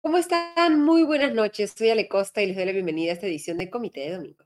[0.00, 0.80] ¿Cómo están?
[0.84, 1.72] Muy buenas noches.
[1.76, 4.44] Soy Ale Costa y les doy la bienvenida a esta edición de Comité de Domingo.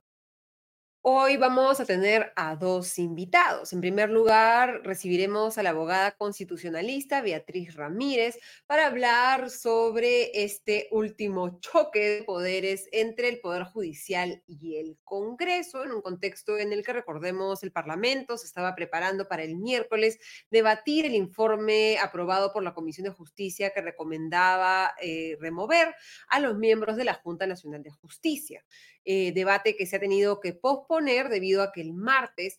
[1.09, 3.73] Hoy vamos a tener a dos invitados.
[3.73, 11.61] En primer lugar, recibiremos a la abogada constitucionalista Beatriz Ramírez para hablar sobre este último
[11.61, 16.83] choque de poderes entre el Poder Judicial y el Congreso, en un contexto en el
[16.83, 20.19] que, recordemos, el Parlamento se estaba preparando para el miércoles
[20.51, 25.95] debatir el informe aprobado por la Comisión de Justicia que recomendaba eh, remover
[26.27, 28.65] a los miembros de la Junta Nacional de Justicia.
[29.09, 32.59] Eh, debate que se ha tenido que posponer debido a que el martes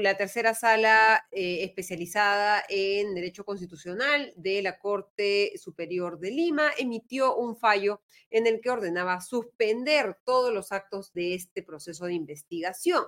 [0.00, 7.36] la tercera sala eh, especializada en Derecho Constitucional de la Corte Superior de Lima emitió
[7.36, 13.04] un fallo en el que ordenaba suspender todos los actos de este proceso de investigación.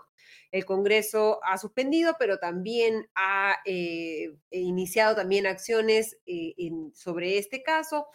[0.50, 6.18] El Congreso ha suspendido, pero también ha eh, iniciado también acciones
[6.92, 8.08] sobre este caso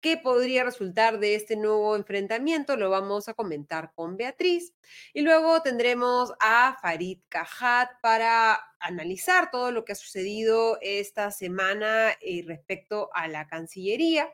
[0.00, 2.76] ¿Qué podría resultar de este nuevo enfrentamiento?
[2.76, 4.72] Lo vamos a comentar con Beatriz.
[5.12, 12.12] Y luego tendremos a Farid Cajat para analizar todo lo que ha sucedido esta semana
[12.20, 14.28] eh, respecto a la Cancillería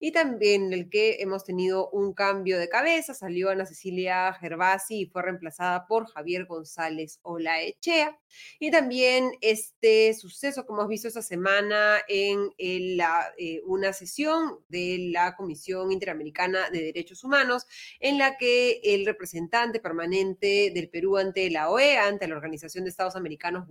[0.00, 5.06] y también el que hemos tenido un cambio de cabeza, salió Ana Cecilia Gervasi y
[5.06, 8.18] fue reemplazada por Javier González Olaechea.
[8.58, 12.50] Y también este suceso que hemos visto esta semana en,
[12.96, 17.66] la, eh, una sesión de la Comisión Interamericana de Derechos Humanos,
[18.00, 22.90] en la que el representante permanente del Perú ante la OEA, ante la Organización de
[22.90, 23.66] Estados Americanos,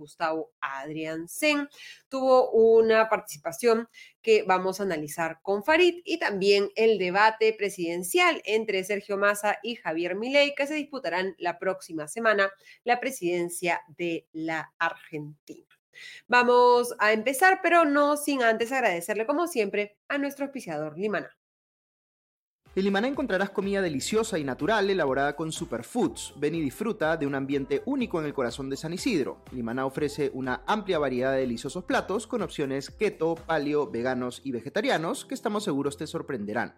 [0.60, 1.68] Adrián Sen,
[2.08, 3.88] tuvo una participación
[4.22, 9.76] que vamos a analizar con Farid y también el debate presidencial entre Sergio Massa y
[9.76, 12.50] Javier Milei que se disputarán la próxima semana
[12.84, 15.66] la presidencia de la Argentina.
[16.26, 21.36] Vamos a empezar, pero no sin antes agradecerle como siempre a nuestro auspiciador Limana.
[22.74, 26.34] En Limaná encontrarás comida deliciosa y natural elaborada con superfoods.
[26.36, 29.42] Ven y disfruta de un ambiente único en el corazón de San Isidro.
[29.50, 35.24] Limaná ofrece una amplia variedad de deliciosos platos con opciones keto, paleo, veganos y vegetarianos
[35.24, 36.76] que estamos seguros te sorprenderán.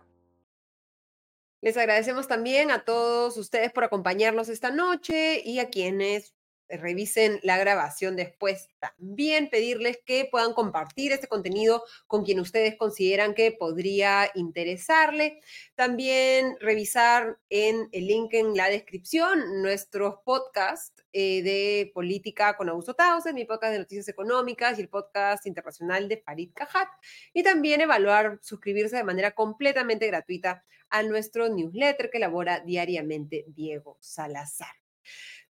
[1.60, 6.34] Les agradecemos también a todos ustedes por acompañarnos esta noche y a quienes
[6.78, 8.68] revisen la grabación después.
[8.78, 15.40] También pedirles que puedan compartir este contenido con quien ustedes consideran que podría interesarle.
[15.74, 22.94] También revisar en el link en la descripción nuestros podcasts eh, de política con Augusto
[22.94, 26.88] Tausen, mi podcast de noticias económicas y el podcast internacional de Farid Cajat.
[27.32, 33.96] Y también evaluar, suscribirse de manera completamente gratuita a nuestro newsletter que elabora diariamente Diego
[34.00, 34.74] Salazar.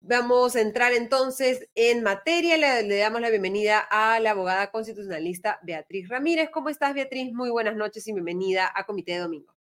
[0.00, 2.56] Vamos a entrar entonces en materia.
[2.56, 6.50] Le, damos la bienvenida a la abogada constitucionalista Beatriz Ramírez.
[6.52, 7.32] ¿Cómo estás, Beatriz?
[7.32, 9.54] Muy buenas noches y bienvenida a Comité de Domingo.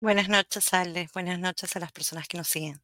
[0.00, 1.08] Buenas noches, Ale.
[1.14, 2.82] Buenas noches a las personas que nos siguen.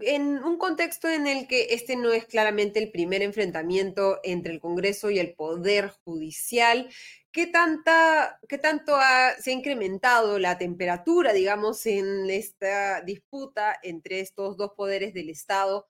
[0.00, 4.60] En un contexto en el que este no es claramente el primer enfrentamiento entre el
[4.60, 6.88] Congreso y el Poder Judicial,
[7.30, 8.96] ¿qué, tanta, qué tanto
[9.38, 15.88] se ha incrementado la temperatura, digamos, en esta disputa entre estos dos poderes del Estado?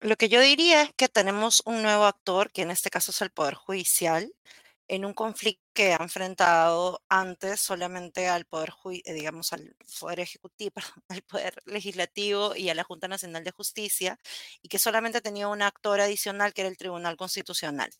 [0.00, 3.22] Lo que yo diría es que tenemos un nuevo actor, que en este caso es
[3.22, 4.34] el Poder Judicial,
[4.88, 8.72] en un conflicto que ha enfrentado antes solamente al poder,
[9.04, 10.74] eh, digamos, al poder ejecutivo,
[11.08, 14.18] al poder legislativo y a la Junta Nacional de Justicia,
[14.62, 17.90] y que solamente tenía un actor adicional que era el Tribunal Constitucional.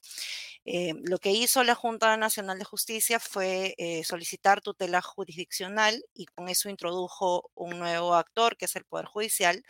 [0.65, 6.27] Eh, lo que hizo la Junta Nacional de Justicia fue eh, solicitar tutela jurisdiccional y
[6.27, 9.65] con eso introdujo un nuevo actor, que es el Poder Judicial,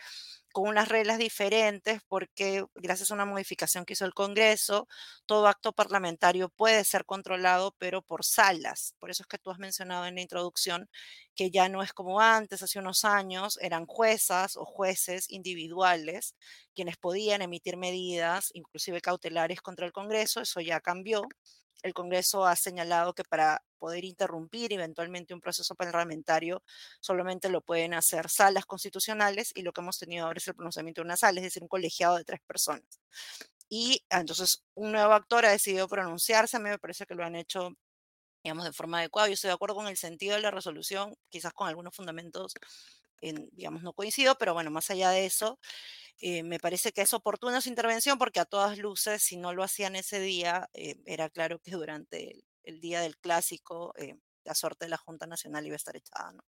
[0.55, 4.87] con unas reglas diferentes porque gracias a una modificación que hizo el Congreso,
[5.25, 8.95] todo acto parlamentario puede ser controlado, pero por salas.
[8.99, 10.89] Por eso es que tú has mencionado en la introducción
[11.35, 16.35] que ya no es como antes, hace unos años, eran juezas o jueces individuales
[16.73, 21.23] quienes podían emitir medidas, inclusive cautelares contra el Congreso, eso ya cambió
[21.85, 26.63] el Congreso ha señalado que para poder interrumpir eventualmente un proceso parlamentario
[26.99, 31.01] solamente lo pueden hacer salas constitucionales y lo que hemos tenido ahora es el pronunciamiento
[31.01, 32.99] de una sala, es decir, un colegiado de tres personas.
[33.69, 37.23] Y ah, entonces un nuevo actor ha decidido pronunciarse, a mí me parece que lo
[37.23, 37.77] han hecho
[38.43, 39.27] digamos, de forma adecuada.
[39.27, 42.53] Yo estoy de acuerdo con el sentido de la resolución, quizás con algunos fundamentos
[43.21, 45.59] digamos, no coincido, pero bueno, más allá de eso,
[46.19, 49.63] eh, me parece que es oportuna su intervención porque a todas luces, si no lo
[49.63, 54.85] hacían ese día, eh, era claro que durante el, día del clásico eh, la suerte
[54.85, 56.31] de la Junta Nacional iba a estar echada.
[56.31, 56.43] ¿no?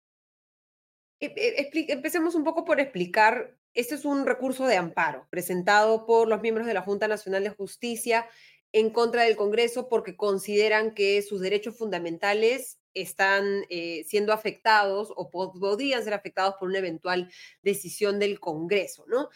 [1.20, 6.68] empecemos un poco por explicar, este es un recurso de amparo presentado por los miembros
[6.68, 8.28] de la Junta Nacional de Justicia
[8.72, 13.64] en contra del Congreso porque consideran que sus derechos fundamentales están
[14.06, 19.30] siendo afectados o podrían ser afectados por una eventual decisión del Congreso, ¿no?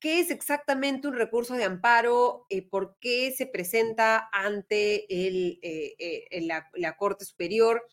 [0.00, 2.46] ¿Qué es exactamente un recurso de amparo?
[2.48, 5.58] Eh, ¿Por qué se presenta ante eh,
[5.98, 7.86] eh, la, Corte Superior?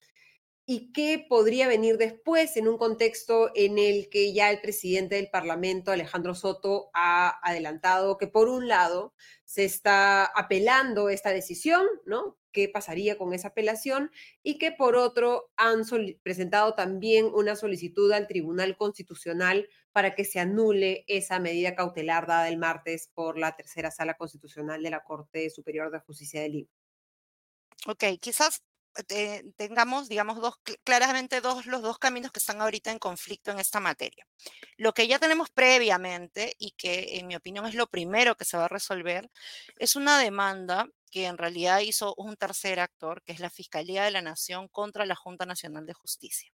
[0.66, 5.30] ¿Y qué podría venir después en un contexto en el que ya el presidente del
[5.30, 9.13] Parlamento, Alejandro Soto, ha adelantado que por un lado
[9.46, 12.38] se está apelando esta decisión, ¿no?
[12.51, 14.12] Qué pasaría con esa apelación
[14.44, 15.81] y que por otro han
[16.24, 22.50] presentado también una solicitud al Tribunal Constitucional para que se anule esa medida cautelar dada
[22.50, 26.69] el martes por la tercera sala constitucional de la Corte Superior de Justicia de Lima.
[27.88, 28.62] Ok, quizás
[29.09, 33.59] eh, tengamos, digamos, dos, claramente dos, los dos caminos que están ahorita en conflicto en
[33.59, 34.27] esta materia.
[34.77, 38.57] Lo que ya tenemos previamente y que en mi opinión es lo primero que se
[38.57, 39.30] va a resolver
[39.77, 44.12] es una demanda que en realidad hizo un tercer actor, que es la Fiscalía de
[44.12, 46.52] la Nación contra la Junta Nacional de Justicia.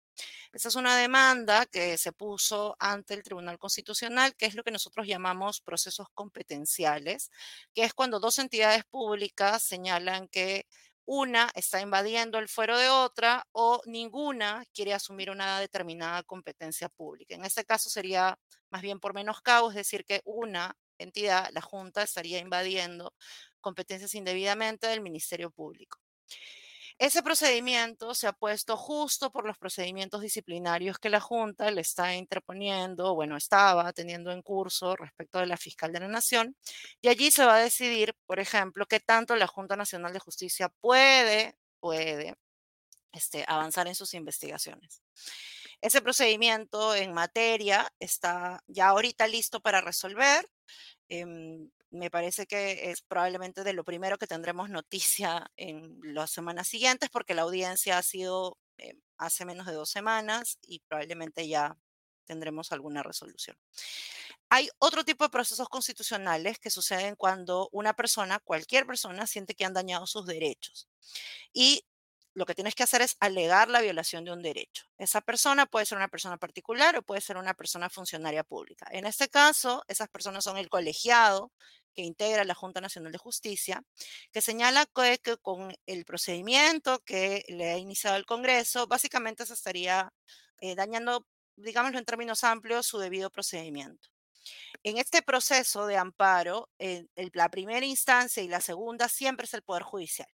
[0.52, 4.72] Esa es una demanda que se puso ante el Tribunal Constitucional, que es lo que
[4.72, 7.32] nosotros llamamos procesos competenciales,
[7.74, 10.68] que es cuando dos entidades públicas señalan que
[11.06, 17.36] una está invadiendo el fuero de otra o ninguna quiere asumir una determinada competencia pública.
[17.36, 18.38] En este caso sería
[18.70, 23.14] más bien por menoscabo, es decir, que una entidad, la Junta, estaría invadiendo
[23.64, 26.00] competencias indebidamente del Ministerio Público.
[27.00, 32.14] Ese procedimiento se ha puesto justo por los procedimientos disciplinarios que la Junta le está
[32.14, 36.56] interponiendo, bueno, estaba teniendo en curso respecto de la fiscal de la Nación,
[37.02, 40.70] y allí se va a decidir, por ejemplo, qué tanto la Junta Nacional de Justicia
[40.82, 42.36] puede, puede
[43.12, 45.02] este, avanzar en sus investigaciones.
[45.82, 50.48] Ese procedimiento en materia está ya ahorita listo para resolver.
[51.10, 56.68] Em, me parece que es probablemente de lo primero que tendremos noticia en las semanas
[56.68, 61.78] siguientes, porque la audiencia ha sido eh, hace menos de dos semanas y probablemente ya
[62.26, 63.56] tendremos alguna resolución.
[64.50, 69.66] Hay otro tipo de procesos constitucionales que suceden cuando una persona, cualquier persona, siente que
[69.66, 70.88] han dañado sus derechos.
[71.54, 71.86] Y
[72.34, 74.86] lo que tienes que hacer es alegar la violación de un derecho.
[74.98, 78.88] Esa persona puede ser una persona particular o puede ser una persona funcionaria pública.
[78.92, 81.52] En este caso, esas personas son el colegiado
[81.94, 83.84] que integra la Junta Nacional de Justicia,
[84.32, 90.12] que señala que, con el procedimiento que le ha iniciado el Congreso, básicamente se estaría
[90.60, 94.10] eh, dañando, digámoslo en términos amplios, su debido procedimiento.
[94.84, 96.70] En este proceso de amparo,
[97.34, 100.28] la primera instancia y la segunda siempre es el Poder Judicial.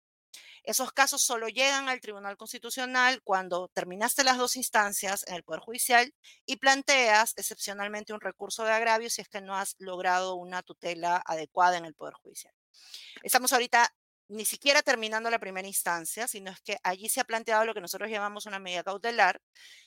[0.70, 5.62] Esos casos solo llegan al Tribunal Constitucional cuando terminaste las dos instancias en el Poder
[5.62, 6.14] Judicial
[6.46, 11.24] y planteas excepcionalmente un recurso de agravio si es que no has logrado una tutela
[11.26, 12.54] adecuada en el Poder Judicial.
[13.24, 13.92] Estamos ahorita
[14.28, 17.82] ni siquiera terminando la primera instancia, sino es que allí se ha planteado lo que
[17.82, 19.42] nosotros llamamos una medida cautelar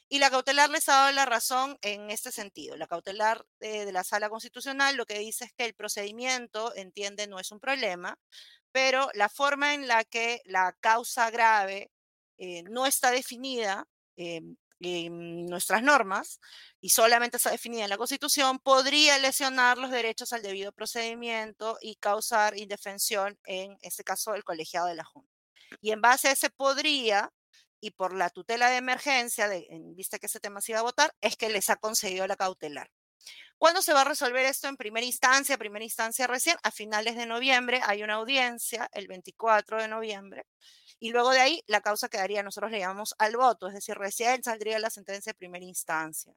[0.08, 2.76] y la cautelar les ha dado la razón en este sentido.
[2.76, 7.29] La cautelar de, de la sala constitucional lo que dice es que el procedimiento, entiende,
[7.29, 8.19] no es un problema,
[8.72, 11.91] pero la forma en la que la causa grave
[12.38, 13.86] eh, no está definida
[14.17, 16.41] en nuestras normas
[16.81, 21.96] y solamente está definida en la Constitución, podría lesionar los derechos al debido procedimiento y
[21.96, 25.31] causar indefensión, en este caso, del colegiado de la Junta.
[25.81, 27.32] Y en base a ese podría,
[27.81, 31.12] y por la tutela de emergencia, en vista que ese tema se iba a votar,
[31.20, 32.91] es que les ha concedido la cautelar.
[33.62, 35.56] ¿Cuándo se va a resolver esto en primera instancia?
[35.56, 40.46] Primera instancia recién, a finales de noviembre hay una audiencia, el 24 de noviembre,
[40.98, 44.42] y luego de ahí la causa quedaría, nosotros le llamamos al voto, es decir, recién
[44.42, 46.34] saldría la sentencia de primera instancia.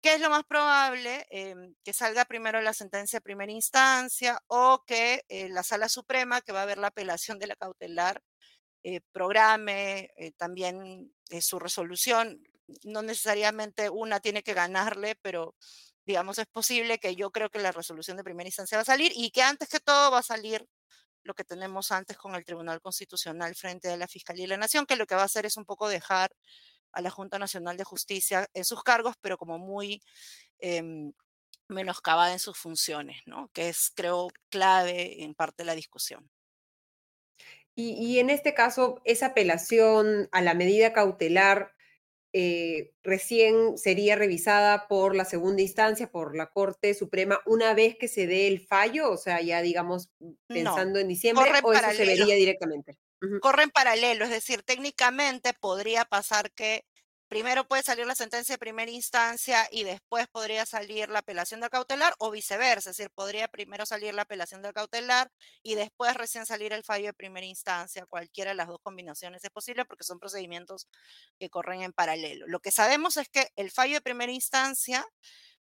[0.00, 1.28] ¿Qué es lo más probable?
[1.30, 6.40] Em, que salga primero la sentencia de primera instancia o que eh, la Sala Suprema,
[6.40, 8.20] que va a ver la apelación de la cautelar,
[8.82, 12.42] eh, programe eh, también su resolución.
[12.82, 15.54] No necesariamente una tiene que ganarle, pero
[16.06, 19.12] digamos, es posible que yo creo que la resolución de primera instancia va a salir
[19.14, 20.66] y que antes que todo va a salir
[21.24, 24.86] lo que tenemos antes con el Tribunal Constitucional frente a la Fiscalía y la Nación,
[24.86, 26.30] que lo que va a hacer es un poco dejar
[26.92, 30.02] a la Junta Nacional de Justicia en sus cargos, pero como muy
[30.60, 31.10] eh,
[31.68, 33.50] menoscabada en sus funciones, ¿no?
[33.52, 36.30] Que es, creo, clave en parte de la discusión.
[37.74, 41.75] Y, y en este caso, esa apelación a la medida cautelar
[42.38, 48.08] eh, recién sería revisada por la segunda instancia, por la Corte Suprema, una vez que
[48.08, 50.10] se dé el fallo, o sea, ya digamos
[50.46, 52.98] pensando en diciembre, o eso se vería directamente.
[53.40, 56.84] Corre en paralelo, es decir, técnicamente podría pasar que
[57.28, 61.70] primero puede salir la sentencia de primera instancia y después podría salir la apelación del
[61.70, 65.30] cautelar o viceversa, es decir, podría primero salir la apelación del cautelar
[65.62, 68.06] y después recién salir el fallo de primera instancia.
[68.06, 70.88] Cualquiera de las dos combinaciones es posible porque son procedimientos
[71.38, 72.46] que corren en paralelo.
[72.48, 75.06] Lo que sabemos es que el fallo de primera instancia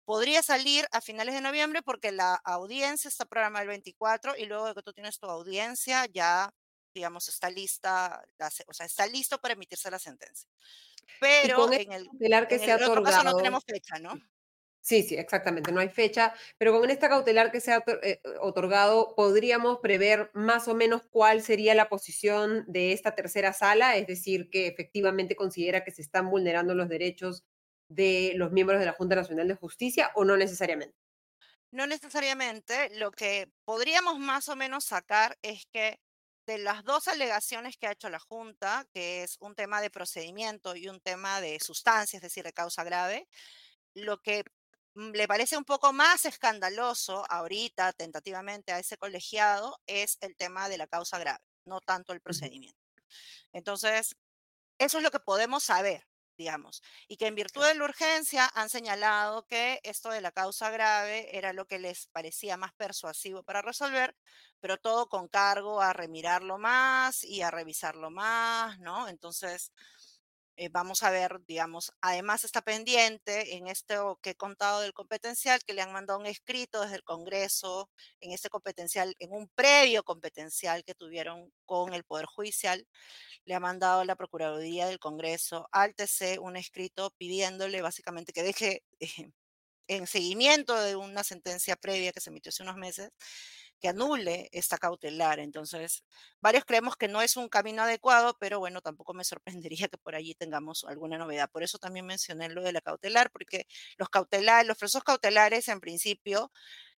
[0.06, 4.68] podría salir a finales de noviembre porque la audiencia está programada el 24 y luego
[4.68, 6.54] de que tú tienes tu audiencia ya
[6.96, 8.24] digamos, está lista,
[8.68, 10.50] o sea, está listo para emitirse la sentencia.
[11.20, 14.20] Pero en el, cautelar que se ha otorgado, caso no tenemos fecha, ¿no?
[14.86, 19.16] Sí, sí, exactamente, no hay fecha, pero con esta cautelar que se ha eh, otorgado,
[19.16, 24.48] podríamos prever más o menos cuál sería la posición de esta tercera sala, es decir,
[24.52, 27.46] que efectivamente considera que se están vulnerando los derechos
[27.90, 30.96] de los miembros de la Junta Nacional de Justicia o no necesariamente.
[31.72, 36.00] No necesariamente, lo que podríamos más o menos sacar es que
[36.46, 40.76] de las dos alegaciones que ha hecho la Junta, que es un tema de procedimiento
[40.76, 43.28] y un tema de sustancia, es decir, de causa grave,
[43.94, 44.44] lo que
[44.96, 50.70] mm, le parece un poco más escandaloso ahorita, tentativamente, a ese colegiado es el tema
[50.70, 52.80] de la causa grave, no tanto el procedimiento.
[53.54, 54.16] Entonces,
[54.78, 56.06] eso es lo que podemos saber
[56.38, 60.70] digamos, y que en virtud de la urgencia han señalado que esto de la causa
[60.70, 64.16] grave era lo que les parecía más persuasivo para resolver,
[64.60, 69.08] pero todo con cargo a remirarlo más y a revisarlo más, ¿no?
[69.08, 69.72] Entonces,
[70.58, 75.60] eh, vamos a ver, digamos, además está pendiente en esto que he contado del competencial,
[75.66, 77.90] que le han mandado un escrito desde el Congreso,
[78.22, 82.88] en este competencial, en un previo competencial que tuvieron con el Poder Judicial,
[83.46, 88.84] le ha mandado la Procuraduría del Congreso al TC un escrito pidiéndole básicamente que deje
[89.00, 89.32] eh,
[89.88, 93.12] en seguimiento de una sentencia previa que se emitió hace unos meses,
[93.86, 95.38] que anule esta cautelar.
[95.40, 96.04] Entonces,
[96.42, 99.24] varios creemos que no es un camino adecuado, pero bueno, tampoco me
[99.62, 101.52] sorprendería que por allí tengamos alguna novedad.
[101.52, 105.80] Por eso también mencioné lo de la cautelar, porque los cautelares, los procesos cautelares en
[105.80, 106.52] principio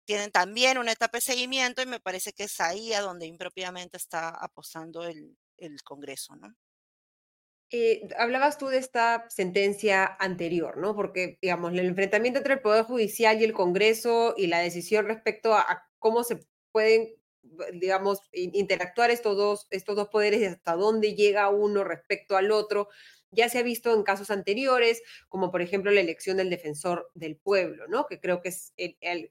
[0.04, 3.96] tienen también una etapa de seguimiento y me parece que es ahí a donde impropiamente
[3.96, 6.54] está apostando el, el Congreso, ¿no?
[7.72, 10.94] Eh, hablabas tú de esta sentencia anterior, ¿no?
[10.94, 15.52] Porque, digamos, el enfrentamiento entre el Poder Judicial y el Congreso y la decisión respecto
[15.52, 17.14] a, cómo se pueden,
[17.72, 22.90] digamos, interactuar estos dos, estos dos poderes y hasta dónde llega uno respecto al otro,
[23.30, 27.38] ya se ha visto en casos anteriores, como por ejemplo la elección del defensor del
[27.38, 28.04] pueblo, ¿no?
[28.04, 28.74] Que creo que es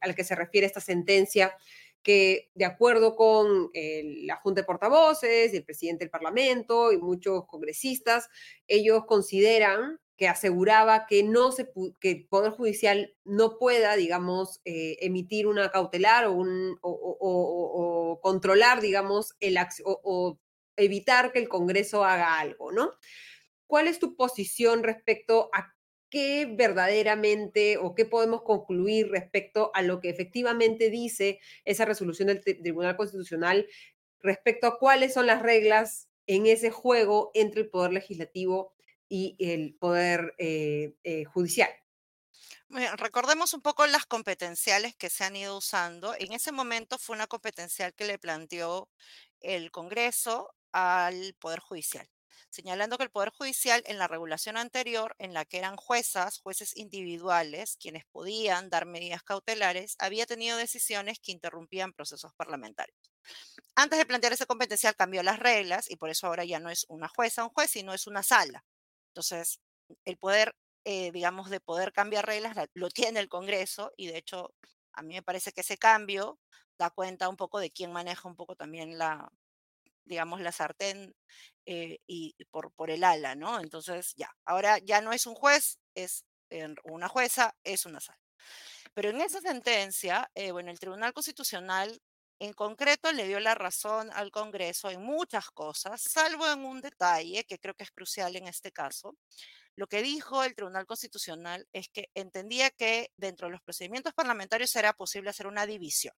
[0.01, 1.55] al que se refiere esta sentencia
[2.01, 8.27] que de acuerdo con la Junta de Portavoces el presidente del Parlamento y muchos congresistas,
[8.67, 11.69] ellos consideran que aseguraba que, no se,
[11.99, 18.81] que el Poder Judicial no pueda, digamos, eh, emitir una cautelar o, un, o, controlar,
[18.81, 20.39] digamos, el, o,
[20.77, 22.91] evitar que el Congreso haga algo, ¿no?
[23.67, 25.73] ¿Cuál es tu posición respecto a
[26.09, 32.41] qué verdaderamente o qué podemos concluir respecto a lo que efectivamente dice esa resolución del
[32.41, 33.67] Tribunal Constitucional
[34.21, 38.74] respecto a cuáles son las reglas en ese juego entre el Poder Legislativo
[39.09, 41.69] y el Poder eh, eh, Judicial?
[42.97, 46.13] recordemos un poco las competenciales que se han ido usando.
[46.17, 48.89] En ese momento fue una competencial que le planteó
[49.39, 52.09] el Congreso al Poder Judicial
[52.55, 56.75] señalando que el Poder Judicial en la regulación anterior, en la que eran juezas, jueces
[56.77, 62.97] individuales, quienes podían dar medidas cautelares, había tenido decisiones que interrumpían procesos parlamentarios.
[63.75, 66.85] Antes de plantear ese competencial cambió las reglas y por eso ahora ya no es
[66.87, 68.63] una jueza un juez, sino es una sala.
[69.15, 69.61] Entonces,
[70.03, 74.53] el poder, eh, digamos, de poder cambiar reglas lo tiene el Congreso y de hecho
[74.93, 76.37] a mí me parece que ese cambio
[76.77, 79.31] da cuenta un poco de quién maneja un poco también la,
[80.03, 81.15] digamos, la sartén
[81.65, 83.59] eh, y por, por el ala, ¿no?
[83.61, 86.25] Entonces, ya, ahora ya no es un juez, es
[86.83, 88.19] una jueza, es una sala.
[88.93, 92.01] Pero en esa sentencia, eh, bueno, el Tribunal Constitucional
[92.39, 97.45] en concreto le dio la razón al Congreso en muchas cosas, salvo en un detalle
[97.45, 99.15] que creo que es crucial en este caso.
[99.75, 104.75] Lo que dijo el Tribunal Constitucional es que entendía que dentro de los procedimientos parlamentarios
[104.75, 106.15] era posible hacer una división.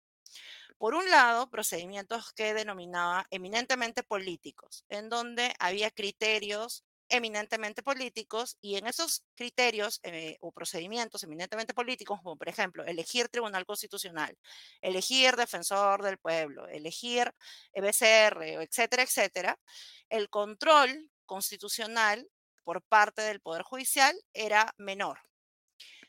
[0.77, 8.77] Por un lado, procedimientos que denominaba eminentemente políticos, en donde había criterios eminentemente políticos y
[8.77, 14.37] en esos criterios eh, o procedimientos eminentemente políticos, como por ejemplo elegir tribunal constitucional,
[14.81, 17.33] elegir defensor del pueblo, elegir
[17.73, 19.59] EBCR, etcétera, etcétera,
[20.09, 22.27] el control constitucional
[22.63, 25.19] por parte del Poder Judicial era menor.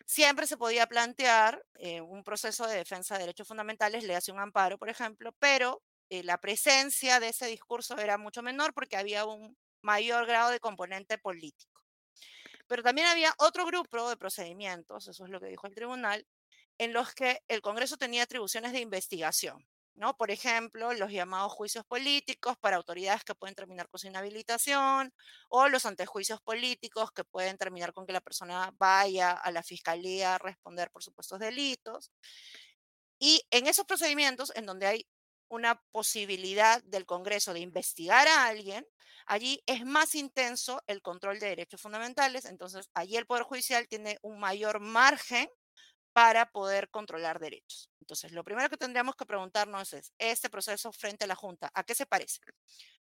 [0.07, 4.39] Siempre se podía plantear eh, un proceso de defensa de derechos fundamentales, le hace un
[4.39, 9.27] amparo, por ejemplo, pero eh, la presencia de ese discurso era mucho menor porque había
[9.27, 11.81] un mayor grado de componente político.
[12.67, 16.27] Pero también había otro grupo de procedimientos, eso es lo que dijo el tribunal,
[16.79, 19.65] en los que el Congreso tenía atribuciones de investigación.
[19.95, 20.17] ¿no?
[20.17, 25.13] Por ejemplo, los llamados juicios políticos para autoridades que pueden terminar con su inhabilitación
[25.49, 30.35] o los antejuicios políticos que pueden terminar con que la persona vaya a la fiscalía
[30.35, 32.11] a responder por supuestos delitos.
[33.19, 35.07] Y en esos procedimientos en donde hay
[35.49, 38.87] una posibilidad del Congreso de investigar a alguien,
[39.27, 44.19] allí es más intenso el control de derechos fundamentales, entonces allí el Poder Judicial tiene
[44.23, 45.49] un mayor margen
[46.13, 47.91] para poder controlar derechos.
[48.01, 51.85] Entonces, lo primero que tendríamos que preguntarnos es, este proceso frente a la Junta, ¿a
[51.85, 52.41] qué se parece?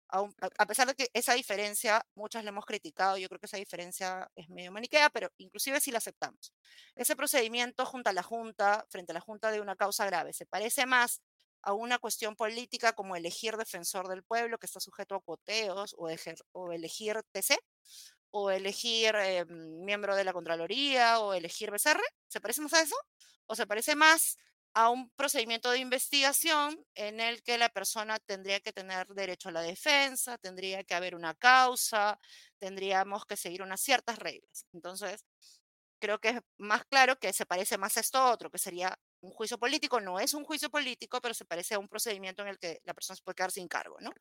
[0.09, 4.29] A, pesar de que esa diferencia, muchas le hemos criticado, yo creo que esa diferencia
[4.35, 6.53] es medio maniquea, pero inclusive si la aceptamos.
[6.95, 10.45] Ese procedimiento junto a la Junta, frente a la Junta de una causa grave, se
[10.45, 11.21] parece más
[11.67, 16.07] a una cuestión política como elegir defensor del pueblo que está sujeto a cuoteos o,
[16.53, 17.59] o elegir TC
[18.31, 21.99] o elegir eh, miembro de la Contraloría o elegir BCR?
[22.29, 22.95] ¿Se parece más a eso?
[23.47, 24.37] ¿O se parece más
[24.73, 29.51] a un procedimiento de investigación en el que la persona tendría que tener derecho a
[29.51, 32.17] la defensa, tendría que haber una causa,
[32.59, 34.65] tendríamos que seguir unas ciertas reglas?
[34.71, 35.25] Entonces,
[35.99, 39.31] creo que es más claro que se parece más a esto otro, que sería un
[39.31, 42.59] juicio político no es un juicio político, pero se parece a un procedimiento en el
[42.59, 44.11] que la persona se puede quedar sin cargo, ¿no?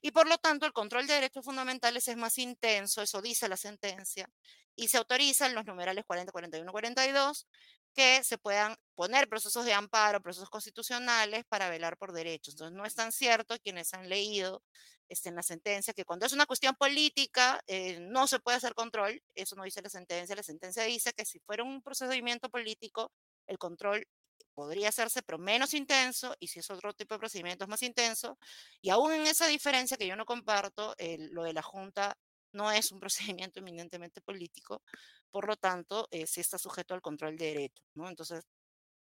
[0.00, 3.56] Y por lo tanto, el control de derechos fundamentales es más intenso, eso dice la
[3.56, 4.28] sentencia,
[4.76, 7.46] y se autoriza en los numerales 40, 41, 42
[7.94, 12.54] que se puedan poner procesos de amparo, procesos constitucionales para velar por derechos.
[12.54, 14.62] Entonces, no es tan cierto quienes han leído
[15.08, 18.74] este, en la sentencia que cuando es una cuestión política eh, no se puede hacer
[18.74, 23.12] control, eso no dice la sentencia, la sentencia dice que si fuera un procedimiento político,
[23.46, 24.06] el control
[24.54, 28.38] podría hacerse, pero menos intenso, y si es otro tipo de procedimiento es más intenso.
[28.80, 30.94] Y aún en esa diferencia que yo no comparto,
[31.30, 32.16] lo de la Junta
[32.52, 33.00] no es un
[33.40, 34.82] procedimiento eminentemente político,
[35.30, 37.82] por lo tanto, eh, sí está sujeto al control de derecho.
[37.94, 38.08] ¿no?
[38.08, 38.44] Entonces,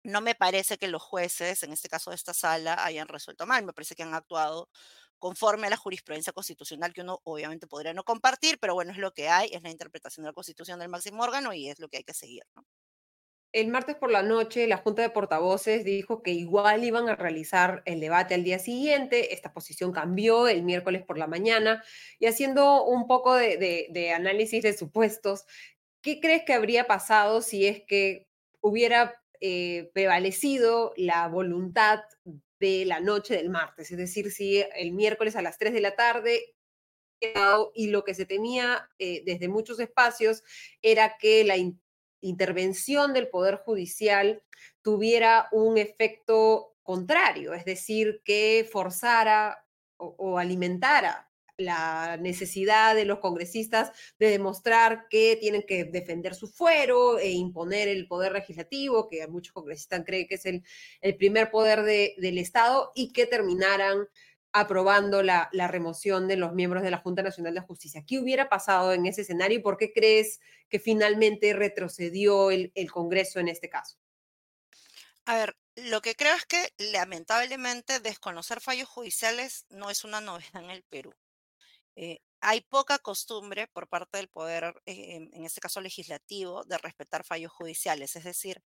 [0.05, 3.65] no me parece que los jueces, en este caso de esta sala, hayan resuelto mal,
[3.65, 4.69] me parece que han actuado
[5.19, 9.13] conforme a la jurisprudencia constitucional que uno obviamente podría no compartir, pero bueno, es lo
[9.13, 11.99] que hay, es la interpretación de la Constitución del máximo órgano y es lo que
[11.99, 12.45] hay que seguir.
[12.57, 12.65] ¿no?
[13.55, 17.83] El martes por la noche la Junta de Portavoces dijo que igual iban a realizar
[17.87, 19.33] el debate al día siguiente.
[19.33, 21.83] Esta posición cambió el miércoles por la mañana
[22.19, 25.45] y haciendo un poco de, análisis de supuestos,
[26.03, 28.27] ¿qué crees que habría pasado si es que
[28.61, 32.01] hubiera eh, prevalecido la voluntad
[32.59, 33.89] de la noche del martes?
[33.93, 36.57] Es decir, si el miércoles a las 3 de la tarde
[37.75, 40.43] y lo que se temía eh, desde muchos espacios
[40.83, 41.57] era que la
[42.25, 44.43] intervención del Poder Judicial
[44.83, 49.65] tuviera un efecto contrario, es decir, que forzara
[49.97, 57.19] o, alimentara la necesidad de los congresistas de demostrar que tienen que defender su fuero
[57.19, 60.65] e imponer el poder legislativo, que muchos congresistas creen que es el,
[61.17, 64.09] primer poder del Estado, y que terminaran
[64.55, 68.05] aprobando la, remoción de los miembros de la Junta Nacional de Justicia.
[68.07, 73.41] ¿Qué hubiera pasado en ese escenario y por qué crees que finalmente retrocedió el, Congreso
[73.41, 73.99] en este caso?
[75.25, 80.63] A ver, lo que creo es que lamentablemente desconocer fallos judiciales no es una novedad
[80.63, 81.13] en el Perú.
[81.97, 87.25] Eh, hay poca costumbre por parte del poder, eh, en este caso legislativo, de respetar
[87.25, 88.15] fallos judiciales.
[88.15, 88.63] Es decir,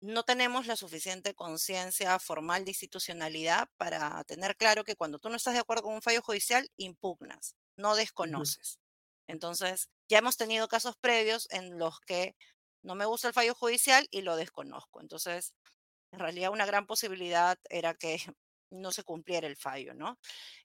[0.00, 5.36] no tenemos la suficiente conciencia formal de institucionalidad para tener claro que cuando tú no
[5.36, 8.78] estás de acuerdo con un fallo judicial, impugnas, no desconoces.
[9.26, 12.34] Entonces, ya hemos tenido casos previos en los que
[12.82, 15.00] no me gusta el fallo judicial y lo desconozco.
[15.00, 15.54] Entonces,
[16.12, 18.16] en realidad una gran posibilidad era que
[18.70, 20.18] no se cumpliera el fallo, ¿no?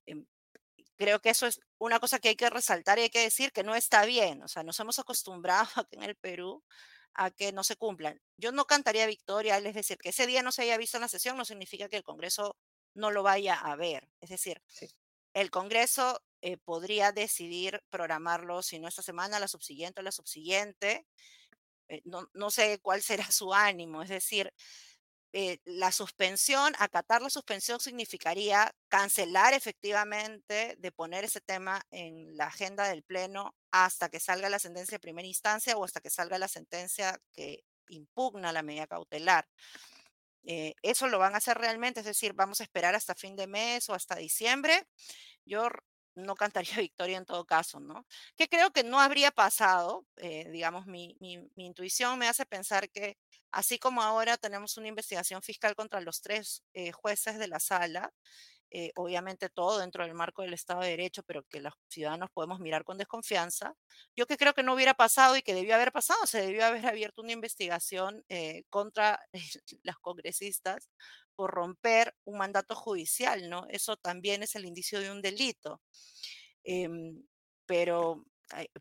[0.05, 0.25] Em,
[0.95, 3.63] creo que eso es una cosa que hay que resaltar y hay que decir que
[3.63, 4.43] no está bien.
[4.43, 6.63] O sea, nos hemos acostumbrado aquí en el Perú
[7.15, 8.21] a que no se cumplan.
[8.37, 11.07] Yo no cantaría victoria, es decir, que ese día no se haya visto en la
[11.07, 12.57] sesión no significa que el Congreso
[12.93, 14.07] no lo vaya a ver.
[14.21, 14.61] Es decir,
[15.33, 21.07] el Congreso eh, podría decidir programarlo, si no esta semana, la subsiguiente o la subsiguiente.
[21.87, 24.53] Eh, no, no sé cuál será su ánimo, es decir,
[25.37, 32.45] eh, la suspensión, acatar la suspensión significaría cancelar efectivamente de poner ese tema en la
[32.45, 36.39] agenda del Pleno hasta que salga la sentencia de primera instancia o hasta que salga
[36.39, 39.45] la sentencia que impugna la medida cautelar.
[40.45, 43.47] Eh, eso lo van a hacer realmente, es decir, vamos a esperar hasta fin de
[43.47, 44.87] mes o hasta diciembre.
[45.43, 45.67] Yo
[46.15, 48.05] no cantaría victoria en todo caso, ¿no?
[48.37, 51.17] Que creo que no habría pasado, eh, digamos, mi,
[51.55, 53.17] intuición me hace pensar que
[53.51, 58.11] así como ahora tenemos una investigación fiscal contra los tres eh, jueces de la sala,
[58.71, 62.59] eh, obviamente todo dentro del marco del Estado de Derecho, pero que los ciudadanos podemos
[62.59, 63.73] mirar con desconfianza.
[64.15, 66.85] Yo que creo que no hubiera pasado y que debió haber pasado, se debió haber
[66.85, 68.25] abierto una investigación
[68.69, 69.19] contra
[69.83, 70.89] las congresistas
[71.35, 73.65] por romper un mandato judicial, ¿no?
[73.69, 75.81] Eso también es el indicio de un delito.
[76.63, 77.23] Em,
[77.65, 78.25] pero,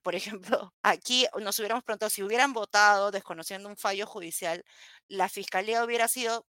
[0.03, 4.65] por ejemplo, aquí nos hubiéramos preguntado si hubieran votado desconociendo un fallo judicial,
[5.09, 6.47] la fiscalía hubiera sido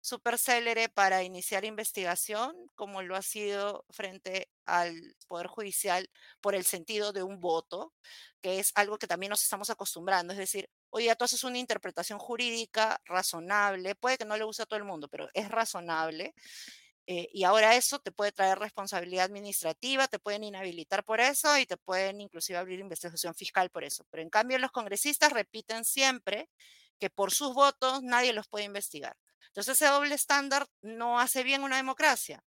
[0.00, 4.94] súper célere para iniciar investigación, como lo ha sido frente al
[5.28, 7.94] Poder Judicial por el sentido de un voto,
[8.42, 10.32] que es algo que también nos estamos acostumbrando.
[10.32, 14.66] Es decir, oye, tú haces una interpretación jurídica razonable, puede que no le guste a
[14.66, 16.34] todo el mundo, pero es razonable.
[17.06, 21.66] Eh, y ahora eso te puede traer responsabilidad administrativa, te pueden inhabilitar por eso y
[21.66, 24.04] te pueden inclusive abrir investigación fiscal por eso.
[24.10, 26.48] Pero en cambio los congresistas repiten siempre
[27.00, 29.16] que por sus votos nadie los puede investigar.
[29.52, 32.42] Entonces ese doble estándar no hace bien una democracia.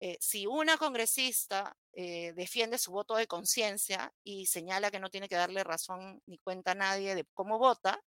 [0.00, 5.28] Eh, si una congresista eh, defiende su voto de conciencia y señala que no tiene
[5.28, 8.00] que darle razón ni cuenta a nadie de cómo vota,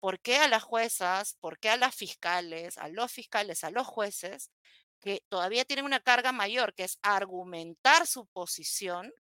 [0.00, 3.86] ¿por qué a las juezas, por qué a las fiscales, a los fiscales, a los
[3.86, 4.50] jueces,
[5.00, 9.12] que todavía tienen una carga mayor, que es argumentar su posición,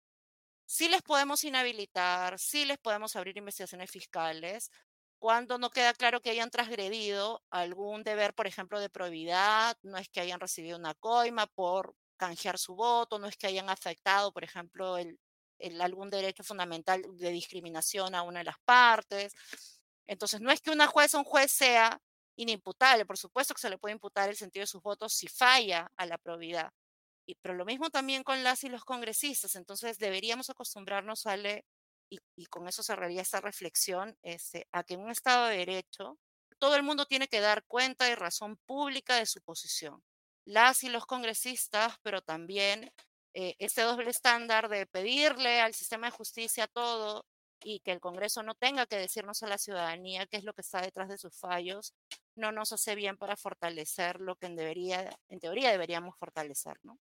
[0.66, 4.70] sí les podemos inhabilitar, sí les podemos abrir investigaciones fiscales,
[5.20, 10.08] cuando no queda claro que hayan transgredido algún deber, por ejemplo, de probidad, no es
[10.08, 14.44] que hayan recibido una coima por canjear su voto, no es que hayan afectado, por
[14.44, 15.18] ejemplo, el,
[15.80, 19.34] algún derecho fundamental de discriminación a una de las partes.
[20.06, 22.00] Entonces, no es que una jueza o un juez sea
[22.36, 25.92] inimputable, por supuesto que se le puede imputar el sentido de sus votos si falla
[25.98, 26.72] a la probidad.
[27.42, 31.64] Pero lo mismo también con las y los congresistas, entonces deberíamos acostumbrarnos a, le,
[32.10, 36.18] y, con eso cerraría esta reflexión, este, a que en un Estado de Derecho
[36.58, 40.02] todo el mundo tiene que dar cuenta y razón pública de su posición.
[40.44, 42.92] Las y los congresistas, pero también
[43.34, 47.24] eh, este doble estándar de pedirle al sistema de justicia todo
[47.62, 50.62] y que el Congreso no tenga que decirnos a la ciudadanía qué es lo que
[50.62, 51.94] está detrás de sus fallos,
[52.34, 56.98] no nos hace bien para fortalecer lo que en, en teoría deberíamos fortalecer, ¿no?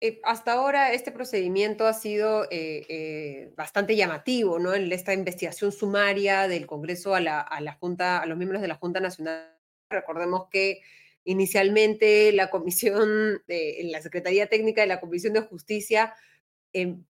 [0.00, 4.74] Eh, hasta ahora este procedimiento ha sido eh, eh, bastante llamativo, ¿no?
[4.74, 9.56] En esta investigación sumaria del Congreso a a los miembros de la Junta Nacional.
[9.88, 10.82] Recordemos que
[11.24, 16.14] inicialmente la comisión, la Secretaría Técnica de la Comisión de Justicia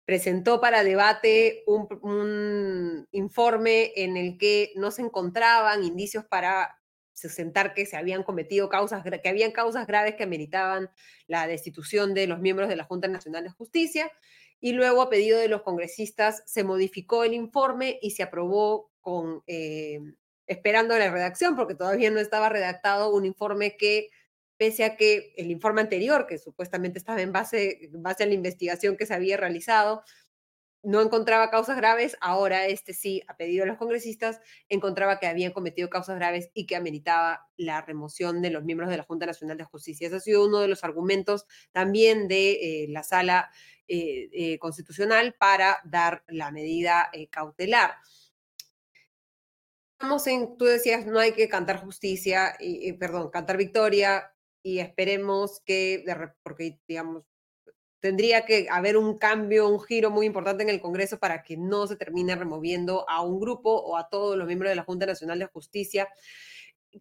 [0.05, 6.76] presentó para debate un informe en el que no se encontraban indicios para
[7.17, 10.89] sentar que se habían cometido causas, que habían causas graves que ameritaban
[11.25, 14.11] la destitución de los miembros de la Junta Nacional de Justicia.
[14.59, 19.43] Y luego, a pedido de los congresistas, se modificó el informe y se aprobó con,
[19.47, 19.99] eh,
[20.47, 24.09] esperando la redacción, porque todavía no estaba redactado un informe que,
[24.57, 28.33] pese a que el informe anterior, que supuestamente estaba en base, en base a la
[28.33, 30.03] investigación que se había realizado,
[30.83, 35.51] no encontraba causas graves, ahora este sí, a pedido de los congresistas, encontraba que habían
[35.51, 39.57] cometido causas graves y que ameritaba la remoción de los miembros de la Junta Nacional
[39.57, 40.07] de Justicia.
[40.07, 42.51] Ese ha sido uno de los argumentos también de
[42.83, 43.51] eh, la sala
[43.87, 47.95] eh, eh, constitucional para dar la medida cautelar.
[49.99, 52.55] Vamos en, tú decías, no hay que cantar justicia,
[52.99, 56.05] perdón, cantar victoria y esperemos que,
[56.43, 57.23] porque digamos,
[57.99, 61.87] tendría que haber un cambio, un giro muy importante en el Congreso para que no
[61.87, 65.39] se termine removiendo a un grupo o a todos los miembros de la Junta Nacional
[65.39, 66.07] de Justicia.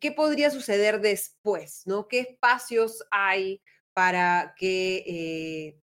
[0.01, 1.83] ¿Qué podría suceder después?
[1.87, 2.09] ¿no?
[2.09, 5.81] ¿Qué espacios hay para que eh,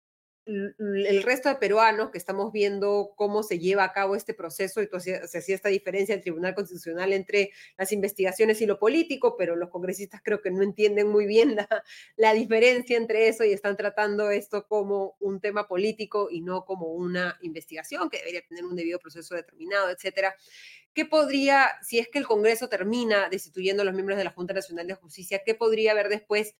[0.48, 4.88] el resto de peruanos que estamos viendo cómo se lleva a cabo este proceso, y
[5.00, 9.68] se hacía esta diferencia del Tribunal Constitucional entre las investigaciones y lo político, pero los
[9.68, 11.68] congresistas creo que no entienden muy bien la,
[12.16, 16.94] la diferencia entre eso y están tratando esto como un tema político y no como
[16.94, 20.34] una investigación que debería tener un debido proceso determinado, etcétera.
[20.94, 24.54] ¿Qué podría, si es que el Congreso termina destituyendo a los miembros de la Junta
[24.54, 26.56] Nacional de Justicia, qué podría haber después?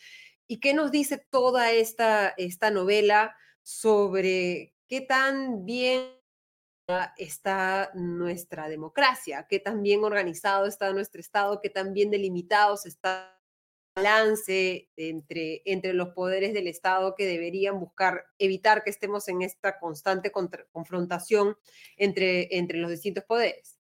[0.46, 3.35] ¿Y qué nos dice toda esta, esta novela?
[3.69, 6.19] Sobre qué tan bien
[7.19, 13.39] está nuestra democracia, qué tan bien organizado está nuestro Estado, qué tan bien delimitados está
[13.95, 19.43] el balance entre, entre los poderes del Estado que deberían buscar evitar que estemos en
[19.43, 21.59] esta constante confrontación
[21.99, 23.79] entre, entre los distintos poderes.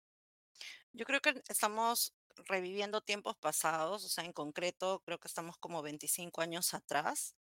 [0.91, 2.13] Yo creo que estamos
[2.45, 7.36] reviviendo tiempos pasados, o sea, en concreto creo que estamos como 25 años atrás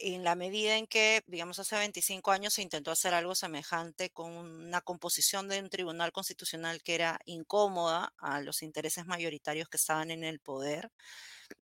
[0.00, 4.32] en la medida en que, digamos, hace 25 años se intentó hacer algo semejante con
[4.32, 10.10] una composición de un tribunal constitucional que era incómoda a los intereses mayoritarios que estaban
[10.10, 10.90] en el poder.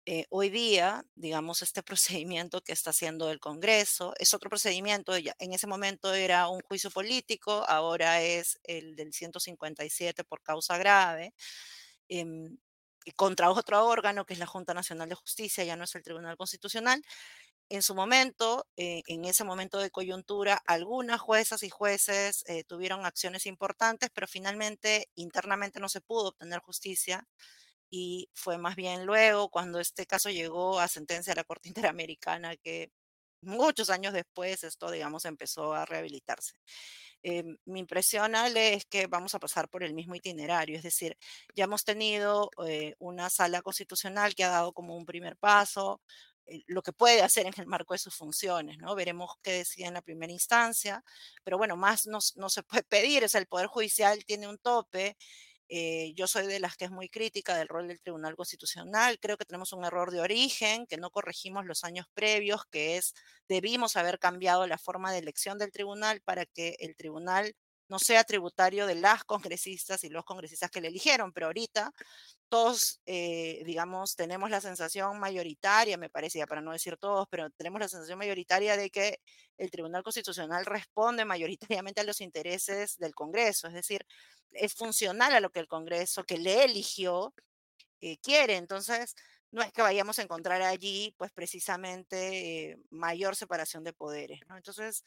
[0.06, 1.82] Eh, hoy día, digamos, este
[2.22, 6.90] procedimiento que está haciendo el Congreso es otro procedimiento, en ese momento era un juicio
[6.90, 11.34] político, ahora es el del 157 por causa grave.
[12.08, 12.58] Em,
[13.16, 16.37] contra otro órgano que es la Junta Nacional de Justicia, ya no es el Tribunal
[16.37, 17.02] Constitucional,
[17.70, 23.05] en su momento, eh, en ese momento de coyuntura, algunas juezas y jueces eh, tuvieron
[23.07, 27.27] acciones importantes, pero finalmente internamente no se pudo obtener justicia
[27.90, 32.57] y fue más bien luego cuando este caso llegó a sentencia de la Corte Interamericana
[32.57, 32.90] que
[33.42, 36.55] muchos años después esto, digamos, empezó a rehabilitarse.
[37.22, 41.16] Eh, mi impresión, Ale, es que vamos a pasar por el mismo itinerario, es decir,
[41.55, 42.50] ya hemos tenido
[42.98, 46.33] una sala constitucional que ha dado como un primer paso, eh,
[46.66, 48.94] lo que puede hacer en el marco de sus funciones, ¿no?
[48.94, 51.02] Veremos qué decide en la primera instancia,
[51.42, 55.16] pero bueno, más no, se puede pedir, es el Poder Judicial tiene un tope.
[55.68, 59.18] Eh, yo soy de las que es muy crítica del rol del Tribunal Constitucional.
[59.18, 63.14] Creo que tenemos un error de origen, que no corregimos los años previos, que es
[63.48, 67.57] debimos haber cambiado la forma de elección del tribunal para que el tribunal
[67.88, 71.92] no sea tributario de las congresistas y los congresistas que le eligieron, pero ahorita
[72.48, 77.80] todos, eh, digamos, tenemos la sensación mayoritaria, me parecía, para no decir todos, pero tenemos
[77.80, 79.20] la sensación mayoritaria de que
[79.59, 84.07] el Tribunal Constitucional responde mayoritariamente a los intereses del Congreso, es decir,
[84.52, 87.35] es funcional a lo que el Congreso que le eligió
[88.00, 88.57] eh, quiere.
[88.57, 89.14] Entonces,
[89.50, 94.57] no es que vayamos a encontrar allí, pues precisamente eh, mayor separación de poderes, ¿no?
[94.57, 95.04] Entonces,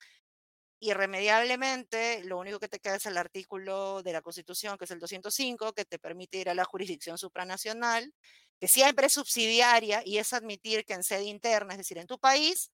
[0.80, 5.00] irremediablemente lo único que te queda es el artículo de la Constitución, que es el
[5.00, 8.14] 205, que te permite ir a la jurisdicción supranacional,
[8.60, 12.20] que siempre es subsidiaria y es admitir que en sede interna, es decir, en tu
[12.20, 12.72] país,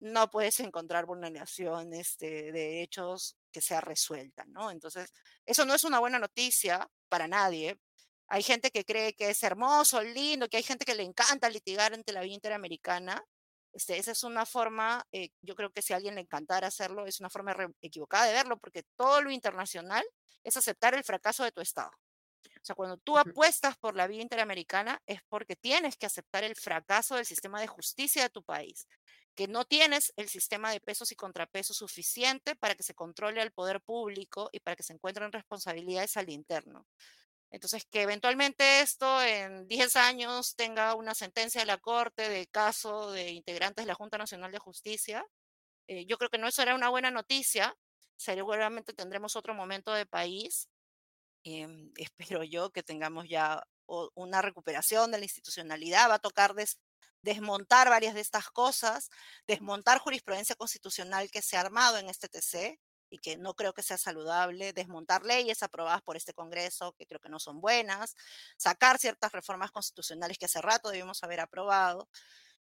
[0.00, 4.70] no puedes encontrar vulneraciones de derechos que sea resuelta, ¿no?
[4.70, 5.12] Entonces,
[5.46, 7.78] eso no es una buena noticia para nadie.
[8.28, 11.94] Hay gente que cree que es hermoso, lindo, que hay gente que le encanta litigar
[11.94, 13.22] ante la vía interamericana,
[13.72, 17.06] este, esa es una forma, eh, yo creo que si a alguien le encantara hacerlo,
[17.06, 20.04] es una forma equivocada de verlo, porque todo lo internacional
[20.44, 21.90] es aceptar el fracaso de tu Estado.
[22.62, 26.54] O sea, cuando tú apuestas por la vía interamericana es porque tienes que aceptar el
[26.54, 28.86] fracaso del sistema de justicia de tu país,
[29.34, 33.52] que no tienes el sistema de pesos y contrapesos suficiente para que se controle al
[33.52, 36.86] poder público y para que se encuentren responsabilidades al interno.
[37.52, 43.12] Entonces, que eventualmente esto en 10 años tenga una sentencia de la Corte de caso
[43.12, 45.26] de integrantes de la Junta Nacional de Justicia,
[45.86, 47.76] eh, yo creo que no será una buena noticia.
[48.16, 50.70] Seguramente tendremos otro momento de país.
[51.44, 53.62] Em, espero yo que tengamos ya
[54.14, 56.08] una recuperación de la institucionalidad.
[56.08, 56.54] Va a tocar
[57.20, 59.10] desmontar varias de estas cosas,
[59.46, 62.80] desmontar jurisprudencia constitucional que se ha armado en este TC
[63.12, 67.20] y que no creo que sea saludable desmontar leyes aprobadas por este Congreso que creo
[67.20, 68.16] que no son buenas,
[68.56, 72.08] sacar ciertas reformas constitucionales que hace rato debimos haber aprobado.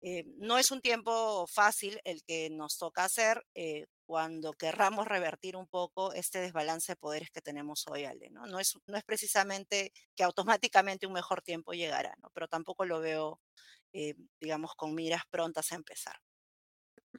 [0.02, 5.58] Eh, no es un tiempo fácil el que nos toca hacer eh, cuando querramos revertir
[5.58, 8.30] un poco este desbalance de poderes que tenemos hoy, Ale.
[8.30, 8.45] ¿no?
[8.47, 12.30] No, es, no es precisamente que automáticamente un mejor tiempo llegará, ¿no?
[12.34, 13.41] pero tampoco lo veo,
[13.91, 16.15] eh, digamos, con miras prontas a empezar.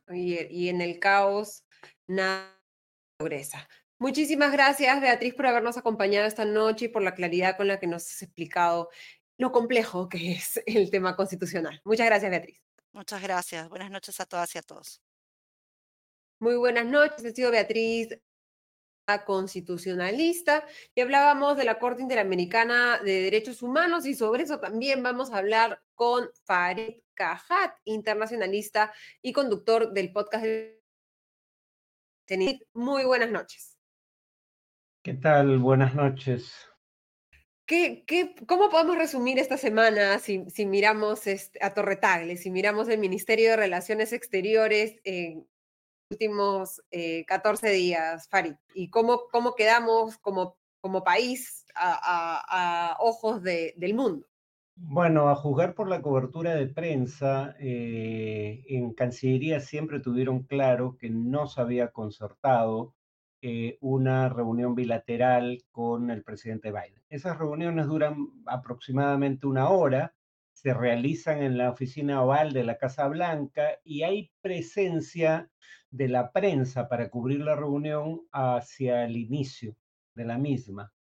[0.08, 1.64] Y, y en el caos,
[2.06, 2.59] nada
[3.98, 7.86] Muchísimas gracias, Beatriz, por habernos acompañado esta noche y por la claridad con la que
[7.86, 8.88] nos has explicado
[9.36, 11.80] lo complejo que es el tema constitucional.
[11.84, 12.60] Muchas gracias, Beatriz.
[12.92, 13.68] Muchas gracias.
[13.68, 15.02] Buenas noches a todas y a todos.
[16.40, 17.24] Muy buenas noches.
[17.24, 18.18] He sido Beatriz
[19.18, 25.32] constitucionalista y hablábamos de la Corte Interamericana de Derechos Humanos y sobre eso también vamos
[25.32, 30.44] a hablar con Farid Cajat, internacionalista y conductor del podcast
[32.74, 33.76] muy buenas noches.
[35.02, 35.58] ¿Qué tal?
[35.58, 36.54] Buenas noches.
[37.66, 41.98] ¿Qué, qué, cómo podemos resumir esta semana si, si miramos este, a Torre
[42.36, 45.48] si miramos el Ministerio de Relaciones Exteriores en
[46.10, 46.82] últimos
[47.26, 48.54] 14 eh, días, Farid?
[48.74, 54.29] ¿Y cómo, cómo quedamos como, como país a, ojos del mundo?
[54.76, 61.10] Bueno, a juzgar por la cobertura de prensa, eh, en Cancillería siempre tuvieron claro que
[61.10, 62.94] no se había concertado
[63.42, 67.02] eh, una reunión bilateral con el presidente Biden.
[67.08, 70.14] Esas reuniones duran aproximadamente una hora,
[70.52, 75.50] se realizan en la oficina oval de la Casa Blanca y hay presencia
[75.90, 79.76] de la prensa para cubrir la reunión hacia el inicio
[80.14, 80.92] de la misma.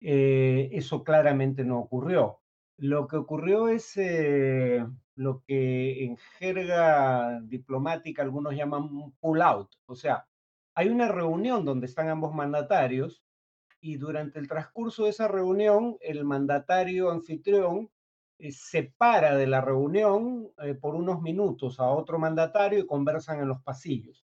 [0.00, 2.43] Eh, eso claramente no ocurrió.
[2.76, 4.84] Lo que ocurrió es eh,
[5.14, 9.70] lo que en jerga diplomática algunos llaman pull out.
[9.86, 10.26] O sea,
[10.74, 13.22] hay una reunión donde están ambos mandatarios
[13.80, 17.90] y durante el transcurso de esa reunión el mandatario anfitrión
[18.38, 23.48] eh, separa de la reunión eh, por unos minutos a otro mandatario y conversan en
[23.48, 24.24] los pasillos.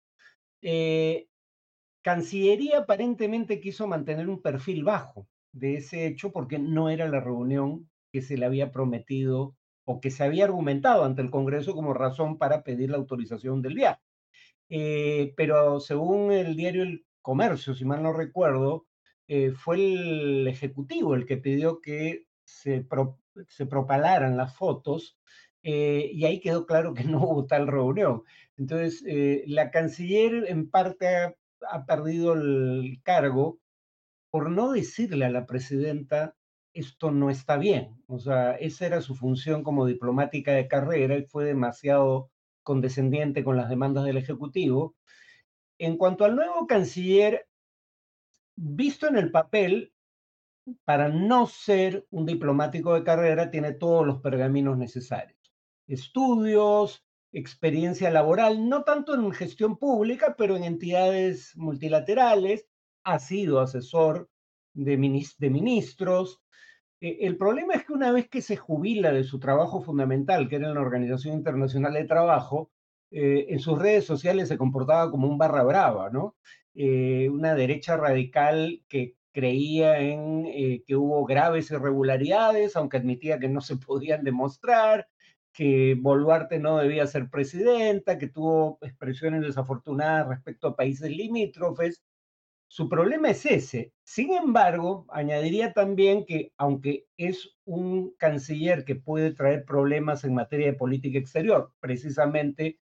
[0.62, 1.28] Eh,
[2.02, 7.88] Cancillería aparentemente quiso mantener un perfil bajo de ese hecho porque no era la reunión
[8.12, 12.38] que se le había prometido o que se había argumentado ante el Congreso como razón
[12.38, 14.00] para pedir la autorización del viaje.
[14.68, 18.86] Eh, pero según el diario El Comercio, si mal no recuerdo,
[19.26, 22.86] eh, fue el Ejecutivo el que pidió que se,
[23.48, 25.18] se propalaran las fotos
[25.62, 28.22] eh, y ahí quedó claro que no hubo tal reunión.
[28.56, 29.02] Entonces,
[29.46, 31.06] la canciller en parte
[31.68, 33.60] ha perdido el cargo
[34.30, 36.36] por no decirle a la presidenta
[36.74, 38.02] esto no está bien.
[38.06, 42.30] O sea, esa era su función como diplomática de carrera y fue demasiado
[42.62, 44.96] condescendiente con las demandas del Ejecutivo.
[45.78, 47.48] En cuanto al nuevo canciller,
[48.56, 49.92] visto en el papel,
[50.84, 55.38] para no ser un diplomático de carrera, tiene todos los pergaminos necesarios.
[55.86, 62.66] Estudios, experiencia laboral, no tanto en gestión pública, pero en entidades multilaterales,
[63.02, 64.28] ha sido asesor
[64.84, 66.40] de, ministros.
[67.00, 70.56] Eh, el problema es que una vez que se jubila de su trabajo fundamental, que
[70.56, 72.70] era en la Organización Internacional de Trabajo,
[73.10, 76.36] eh, en sus redes sociales se comportaba como un barra brava, ¿no?
[76.74, 83.60] Eh, una derecha radical que creía en que hubo graves irregularidades, aunque admitía que no
[83.60, 85.08] se podían demostrar,
[85.52, 92.02] que Boluarte no debía ser presidenta, que tuvo expresiones desafortunadas respecto a países limítrofes.
[92.72, 93.92] Su problema es ese.
[94.04, 100.68] Sin embargo, añadiría también que aunque es un canciller que puede traer problemas en materia
[100.68, 102.78] de política exterior, precisamente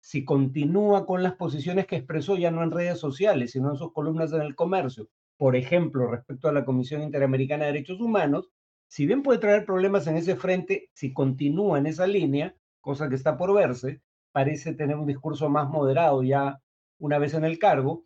[0.00, 3.92] si continúa con las posiciones que expresó ya no en redes sociales, sino en sus
[3.92, 8.48] columnas en el comercio, por ejemplo, respecto a la Comisión Interamericana de Derechos Humanos,
[8.86, 13.16] si bien puede traer problemas en ese frente, si continúa en esa línea, cosa que
[13.16, 16.62] está por verse, parece tener un discurso más moderado ya
[17.00, 18.04] una vez en el cargo,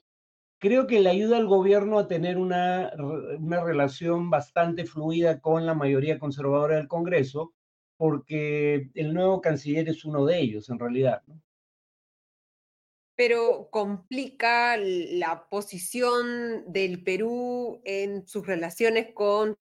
[0.59, 2.93] creo que le ayuda al gobierno a tener una,
[3.39, 7.55] una relación bastante fluida con la mayoría conservadora del Congreso,
[7.97, 11.23] porque el nuevo canciller es uno de ellos, en realidad.
[13.15, 19.57] Pero complica la posición del Perú en sus relaciones con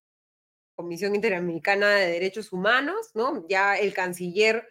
[0.75, 3.47] Comisión Interamericana de Derechos Humanos, ¿no?
[3.47, 4.67] Ya el canciller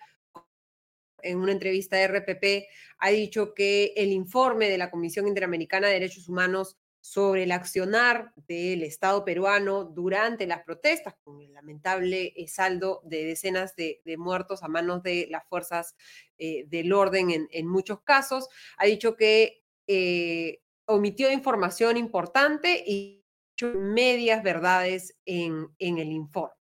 [1.25, 5.95] en una entrevista de RPP ha dicho que el informe de la Comisión Interamericana de
[5.95, 12.49] Derechos Humanos sobre el accionar del Estado peruano durante las protestas, con el lamentable eh,
[12.49, 15.97] saldo de decenas de, muertos a manos de las fuerzas
[16.39, 23.23] eh, del orden en, muchos casos, ha dicho que eh, omitió información importante y
[23.63, 26.55] medias verdades en, en el informe.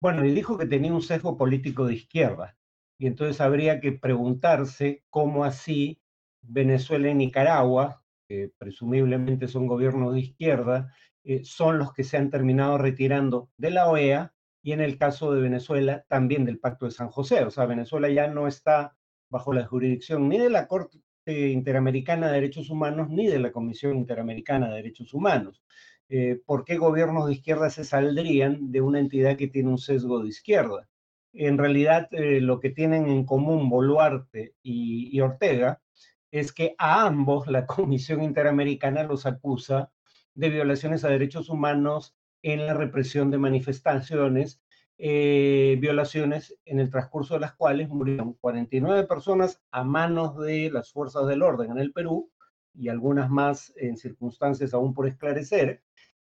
[0.00, 2.56] Bueno, y dijo que tenía un sesgo político de izquierda.
[2.98, 6.00] Y entonces habría que preguntarse cómo así
[6.42, 10.92] Venezuela y Nicaragua, que presumiblemente son gobiernos de izquierda,
[11.24, 15.32] eh, son los que se han terminado retirando de la OEA y en el caso
[15.32, 17.44] de Venezuela también del Pacto de San José.
[17.44, 18.96] O sea, Venezuela ya no está
[19.30, 23.96] bajo la jurisdicción ni de la Corte Interamericana de Derechos Humanos ni de la Comisión
[23.96, 25.62] Interamericana de Derechos Humanos.
[26.08, 30.22] Eh, ¿por qué gobiernos de izquierda se saldrían de una entidad que tiene un sesgo
[30.22, 30.88] de izquierda?
[31.36, 35.82] En realidad, eh, lo que tienen en común Boluarte y, Ortega
[36.30, 39.90] es que a ambos la Comisión Interamericana los acusa
[40.34, 44.60] de violaciones a derechos humanos en la represión de manifestaciones,
[44.98, 50.92] eh, violaciones en el transcurso de las cuales murieron 49 personas a manos de las
[50.92, 52.30] fuerzas del orden en el Perú
[52.74, 55.82] y algunas más en circunstancias aún por esclarecer,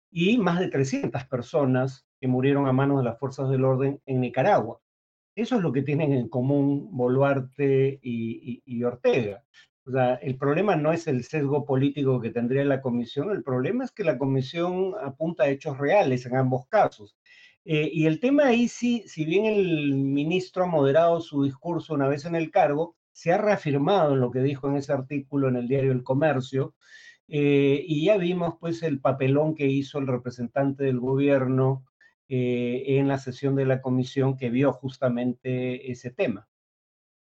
[0.10, 4.22] y más de 300 personas que murieron a manos de las fuerzas del orden en
[4.22, 4.80] Nicaragua.
[5.36, 9.44] Eso es lo que tienen en común Boluarte y, Ortega.
[9.86, 13.84] O sea, el problema no es el sesgo político que tendría la comisión, el problema
[13.84, 17.18] es que la comisión apunta a hechos reales en ambos casos.
[17.66, 22.08] Eh, y el tema ahí sí, si bien el ministro ha moderado su discurso una
[22.08, 25.56] vez en el cargo, se ha reafirmado en lo que dijo en ese artículo en
[25.58, 26.76] el diario El Comercio,
[27.28, 31.86] eh, y ya vimos pues el papelón que hizo el representante del gobierno
[32.34, 36.48] eh, en la sesión de la comisión que vio justamente ese tema.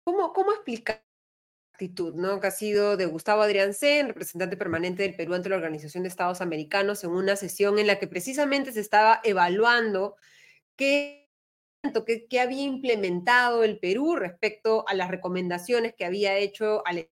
[0.05, 2.39] ¿Cómo, cómo explicar la actitud ¿no?
[2.39, 6.11] que ha sido de Gustavo Adrián Sen, representante permanente del Perú ante la Organización de
[6.11, 10.15] Estados Americanos, en una sesión en la que precisamente se estaba evaluando
[10.77, 11.29] qué
[12.07, 17.05] que, que, había implementado el Perú respecto a las recomendaciones que había hecho a la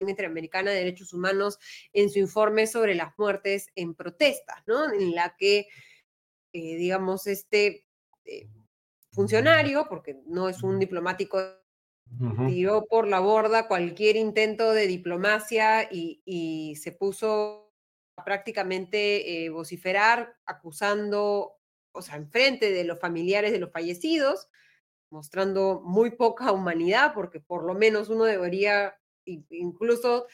[0.00, 1.60] Interamericana de Derechos Humanos
[1.92, 4.92] en su informe sobre las muertes en protestas, ¿no?
[4.92, 5.68] En la que,
[6.56, 7.86] eh, digamos, este
[8.24, 8.48] eh,
[9.12, 11.38] funcionario, porque no es un diplomático,
[12.46, 17.74] tiró por la borda cualquier intento de diplomacia y, y se puso
[18.16, 21.58] a prácticamente eh, vociferar acusando,
[21.92, 24.48] o sea, enfrente de los familiares de los fallecidos,
[25.10, 30.26] mostrando muy poca humanidad, porque por lo menos uno debería incluso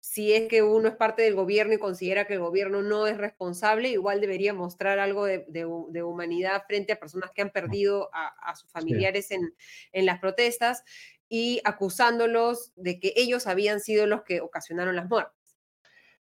[0.00, 3.18] si es que uno es parte del gobierno y considera que el gobierno no es
[3.18, 8.70] responsable, igual debería mostrar algo de, humanidad frente a personas que han perdido a, sus
[8.70, 9.54] familiares en,
[9.92, 10.84] en, las protestas
[11.28, 15.40] y acusándolos de que ellos habían sido los que ocasionaron las muertes.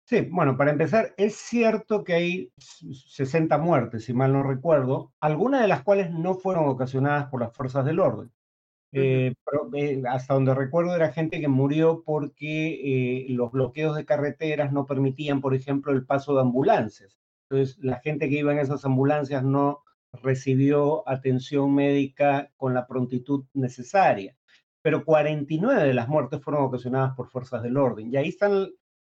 [0.10, 5.62] Sí, bueno, para empezar, es cierto que hay 60 muertes, si mal no recuerdo, algunas
[5.62, 8.32] de las cuales no fueron ocasionadas por las fuerzas del orden.
[8.92, 9.36] Eh,
[9.74, 14.86] eh, hasta donde recuerdo era gente que murió porque eh, los bloqueos de carreteras no
[14.86, 17.20] permitían, por ejemplo, el paso de ambulancias.
[17.50, 19.84] Entonces, la gente que iba en esas ambulancias no
[20.14, 24.36] recibió atención médica con la prontitud necesaria.
[24.82, 28.12] Pero 49 de las muertes fueron ocasionadas por fuerzas del orden.
[28.12, 28.70] Y ahí están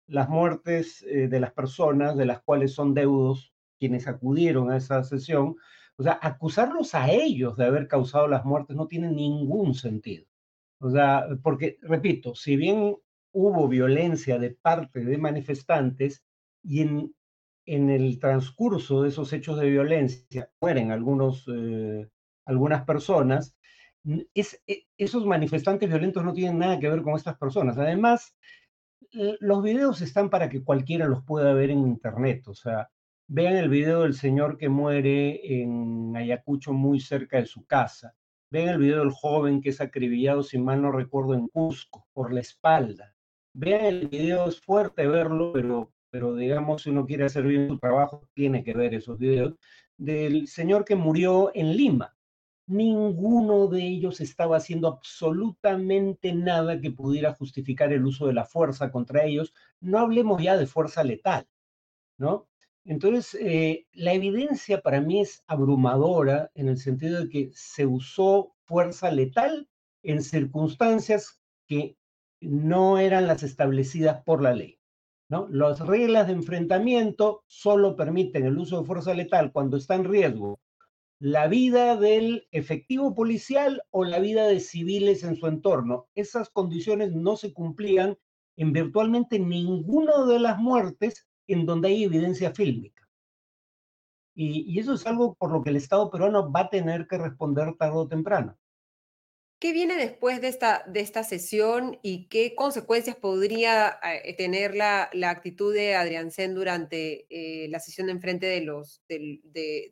[0.06, 5.56] las muertes de las personas de las cuales son deudos quienes acudieron a esa sesión,
[5.98, 10.26] o sea, acusarlos a ellos de haber causado las muertes no tiene ningún sentido.
[10.78, 12.96] O sea, porque, repito, si bien
[13.32, 16.24] hubo violencia de parte de manifestantes
[16.62, 17.14] y en,
[17.66, 22.08] en el transcurso de esos hechos de violencia mueren algunos, eh,
[22.44, 23.56] algunas personas,
[24.34, 27.78] e, esos manifestantes violentos no tienen nada que ver con estas personas.
[27.78, 28.36] Además,
[29.40, 32.46] los videos están para que cualquiera los pueda ver en Internet.
[32.48, 32.90] O sea,
[33.28, 38.14] Vean el video del señor que muere en Ayacucho muy cerca de su casa.
[38.50, 42.32] Vean el video del joven que es acribillado, si mal no recuerdo, en Cusco, por
[42.32, 43.16] la espalda.
[43.52, 47.78] Vean el video, es fuerte verlo, pero, pero digamos, si uno quiere hacer bien su
[47.78, 49.56] trabajo, tiene que ver esos videos.
[49.96, 52.16] Del señor que murió en Lima.
[52.68, 58.92] Ninguno de ellos estaba haciendo absolutamente nada que pudiera justificar el uso de la fuerza
[58.92, 59.52] contra ellos.
[59.80, 61.48] No hablemos ya de fuerza letal,
[62.18, 62.46] ¿no?
[62.86, 68.54] Entonces, eh, la evidencia para mí es abrumadora en el sentido de que se usó
[68.64, 69.68] fuerza letal
[70.02, 71.96] en circunstancias que
[72.40, 74.78] no eran las establecidas por la ley.
[75.28, 75.48] ¿no?
[75.50, 80.60] Las reglas de enfrentamiento solo permiten el uso de fuerza letal cuando está en riesgo
[81.18, 86.08] la vida del efectivo policial o la vida de civiles en su entorno.
[86.14, 88.18] Esas condiciones no se cumplían
[88.56, 93.06] en virtualmente ninguna de las muertes en donde hay evidencia fílmica.
[94.34, 97.74] Y, eso es algo por lo que el Estado peruano va a tener que responder
[97.78, 98.58] tarde o temprano.
[99.58, 105.08] ¿Qué viene después de esta, de esta sesión y qué consecuencias podría eh, tener la,
[105.14, 109.40] la, actitud de Adrián Sen durante eh, la sesión en frente de los, de,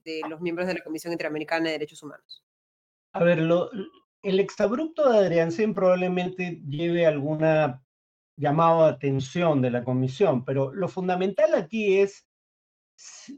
[0.04, 2.44] de, los miembros de la Comisión Interamericana de Derechos Humanos?
[3.14, 3.70] A ver, lo,
[4.24, 7.83] el exabrupto de Adrián Sen probablemente lleve alguna
[8.36, 12.26] llamado atención de la comisión, pero lo fundamental aquí es,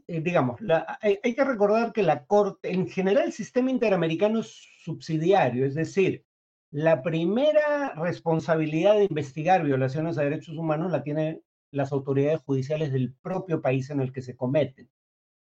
[0.07, 0.59] eh, digamos,
[1.01, 6.25] hay, que recordar que la Corte, en general el sistema interamericano es subsidiario, es decir,
[6.71, 11.41] la primera responsabilidad de investigar violaciones a derechos humanos la tienen
[11.71, 14.89] las autoridades judiciales del propio país en el que se cometen.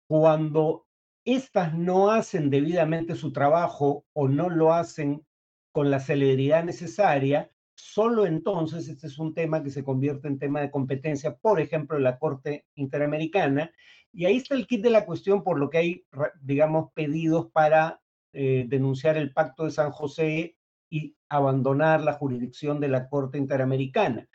[0.07, 0.86] Cuando
[1.24, 5.26] éstas no hacen debidamente su trabajo o no lo hacen
[5.72, 10.61] con la celeridad necesaria, solo entonces este es un tema que se convierte en tema
[10.61, 13.72] de competencia, por ejemplo, la Corte Interamericana.
[14.12, 16.05] Y ahí está el kit de la cuestión por lo que hay,
[16.41, 18.01] digamos, pedidos para
[18.33, 20.57] eh, denunciar el Pacto de San José
[20.91, 24.29] y abandonar la jurisdicción de la Corte Interamericana.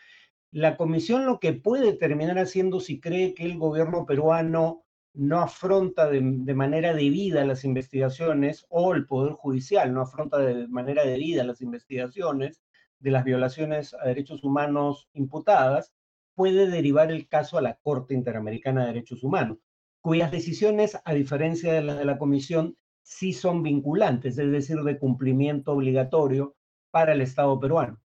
[0.51, 6.09] La comisión lo que puede terminar haciendo si cree que el gobierno peruano no afronta
[6.09, 11.61] de, manera debida las investigaciones o el Poder Judicial no afronta de manera debida las
[11.61, 12.63] investigaciones,
[13.03, 15.93] de las violaciones a derechos humanos imputadas,
[16.35, 19.57] puede derivar el caso a la Corte Interamericana de Derechos Humanos,
[20.01, 24.97] cuyas decisiones, a diferencia de las de la Comisión, sí son vinculantes, es decir, de
[24.97, 26.55] cumplimiento obligatorio
[26.91, 28.01] para el Estado peruano.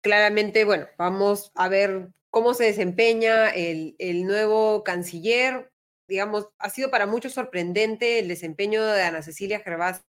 [0.00, 5.72] Claramente, bueno, vamos a ver cómo se desempeña el, el nuevo canciller.
[6.06, 10.04] Digamos, ha sido para muchos sorprendente el desempeño de Ana Cecilia Gervás,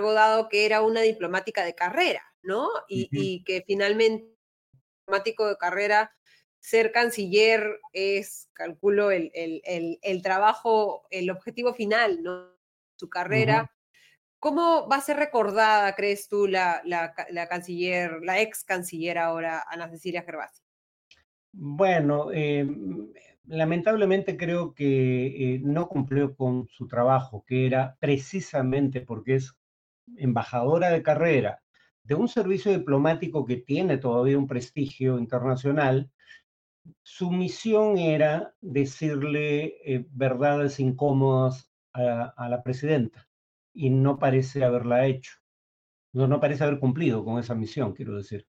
[0.00, 2.22] dado que era una diplomática de carrera.
[2.42, 2.68] ¿no?
[2.88, 4.28] Y, que finalmente,
[5.00, 6.12] diplomático de carrera,
[6.60, 12.52] ser canciller es, calculo, el, el, el, trabajo, el objetivo final, ¿no?
[12.96, 13.72] Su carrera.
[14.38, 19.64] ¿Cómo va a ser recordada, crees tú, la, la, la canciller, la ex canciller ahora,
[19.68, 20.62] Ana Cecilia Gervasi?
[21.52, 22.66] Bueno, eh,
[23.44, 29.54] lamentablemente creo que eh, no cumplió con su trabajo, que era precisamente porque es
[30.16, 31.62] embajadora de carrera
[32.04, 36.10] de un servicio diplomático que tiene todavía un prestigio internacional,
[37.02, 43.28] su misión era decirle eh, verdades incómodas a, la presidenta
[43.72, 45.32] y no parece haberla hecho.
[46.12, 48.46] No, parece haber cumplido con esa misión, quiero decir.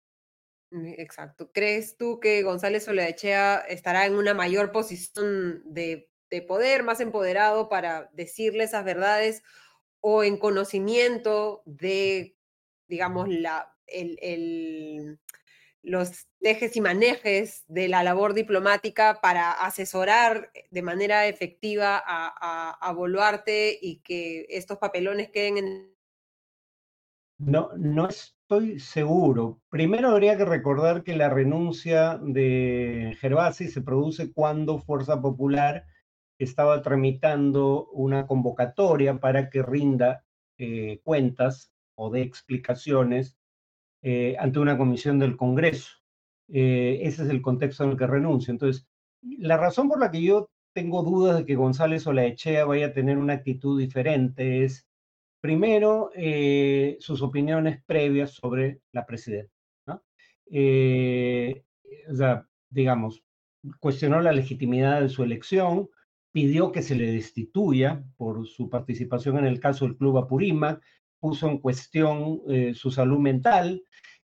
[0.70, 1.51] Mm, exacto.
[1.53, 6.09] ¿Crees tú que González Soledechea estará en una mayor posición de,
[6.46, 9.42] poder, más empoderado para decirle esas verdades
[10.01, 12.36] o en conocimiento de,
[12.88, 15.18] digamos, la, el,
[15.82, 22.70] los ejes y manejes de la labor diplomática para asesorar de manera efectiva a, a,
[22.70, 25.96] a Boluarte y que estos papelones queden en...
[27.38, 29.61] No, no es estoy seguro.
[29.68, 35.84] Primero habría que recordar que la renuncia de Gervasi se produce cuando Fuerza Popular
[36.45, 40.24] estaba tramitando una convocatoria para que rinda
[40.59, 43.36] eh, cuentas o de explicaciones
[44.03, 45.91] eh, ante una comisión del Congreso.
[46.49, 48.53] Eh, ese es el contexto en el que renuncia.
[48.53, 48.86] Entonces,
[49.22, 53.18] la razón por la que yo tengo dudas de que González Olaechea vaya a tener
[53.18, 54.86] una actitud diferente es
[55.41, 59.53] Primero, eh, sus opiniones previas sobre la presidenta.
[59.86, 60.03] ¿no?
[60.51, 61.64] Eh,
[62.11, 63.24] o sea, digamos,
[63.78, 65.88] cuestionó la legitimidad de su elección,
[66.33, 70.83] pidió que se le destituya por su participación en el caso del Club Apurímac,
[71.18, 73.83] puso en cuestión eh, su salud mental.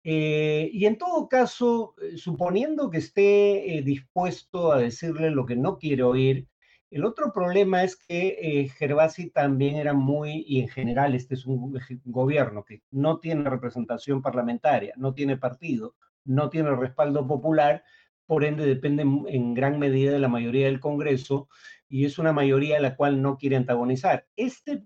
[0.02, 6.46] y en todo caso, suponiendo que esté dispuesto a decirle lo que no quiere oír,
[6.94, 11.44] el otro problema es que eh, Gervasi también era muy, y en general este es
[11.44, 17.82] un gobierno que no tiene representación parlamentaria, no tiene partido, no tiene respaldo popular,
[18.26, 21.48] por ende depende en gran medida de la mayoría del Congreso
[21.94, 24.26] y es una mayoría a la cual no quiere antagonizar.
[24.34, 24.82] Este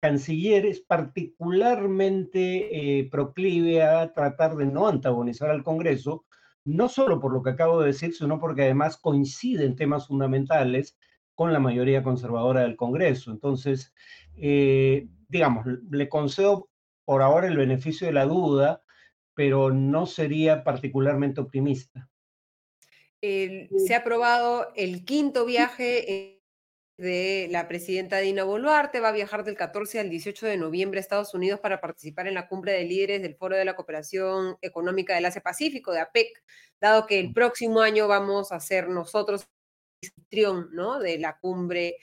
[0.00, 6.24] canciller es particularmente eh, proclive a tratar de no antagonizar al Congreso,
[6.64, 10.96] no solo por lo que acabo de decir, sino porque además coincide en temas fundamentales
[11.34, 13.32] con la mayoría conservadora del Congreso.
[13.32, 13.92] Entonces,
[14.36, 16.70] eh, digamos, le concedo
[17.04, 18.84] por ahora el beneficio de la duda,
[19.34, 22.08] pero no sería particularmente optimista.
[23.20, 26.38] se ha aprobado el quinto viaje
[27.02, 29.00] de la presidenta Dina Boluarte.
[29.00, 32.34] Va a viajar del 14 al 18 de noviembre a Estados Unidos para participar en
[32.34, 36.42] la cumbre de líderes del Foro de la Cooperación Económica del Asia-Pacífico, de APEC,
[36.80, 39.46] dado que el próximo año vamos a ser nosotros
[40.72, 40.98] ¿no?
[41.00, 41.98] de la cumbre,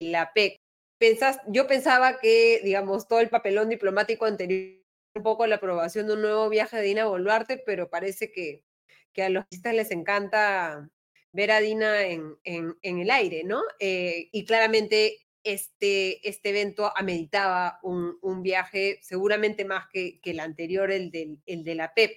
[0.00, 0.60] la PEC.
[0.98, 4.80] Pensás, yo pensaba que, digamos, todo el papelón diplomático anterior,
[5.14, 8.64] un poco la aprobación de un nuevo viaje de Dina Boluarte, pero parece que,
[9.12, 10.88] que a los artistas les encanta
[11.32, 12.36] ver a Dina en,
[12.82, 13.62] el aire, ¿no?
[13.78, 20.40] Eh, y claramente este, este evento ameritaba un, un viaje seguramente más que, que el
[20.40, 22.12] anterior, el, del, el de la PEP.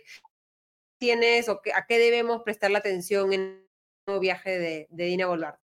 [0.99, 3.65] ¿Tienes o a qué debemos prestar la atención en
[4.21, 5.59] viaje de, Dina Boluarte?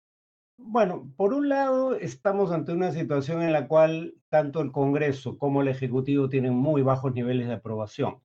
[0.59, 5.61] Bueno, por un lado, estamos ante una situación en la cual tanto el Congreso como
[5.61, 8.21] el Ejecutivo tienen muy bajos niveles de aprobación.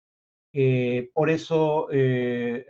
[0.54, 2.66] Eh, por eso, eh,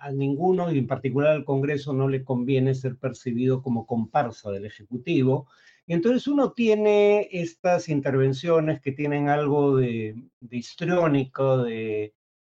[0.00, 4.66] a ninguno, y en particular al Congreso, no le conviene ser percibido como comparsa del
[4.66, 5.46] Ejecutivo.
[5.86, 10.56] Y entonces uno tiene estas intervenciones que tienen algo de, de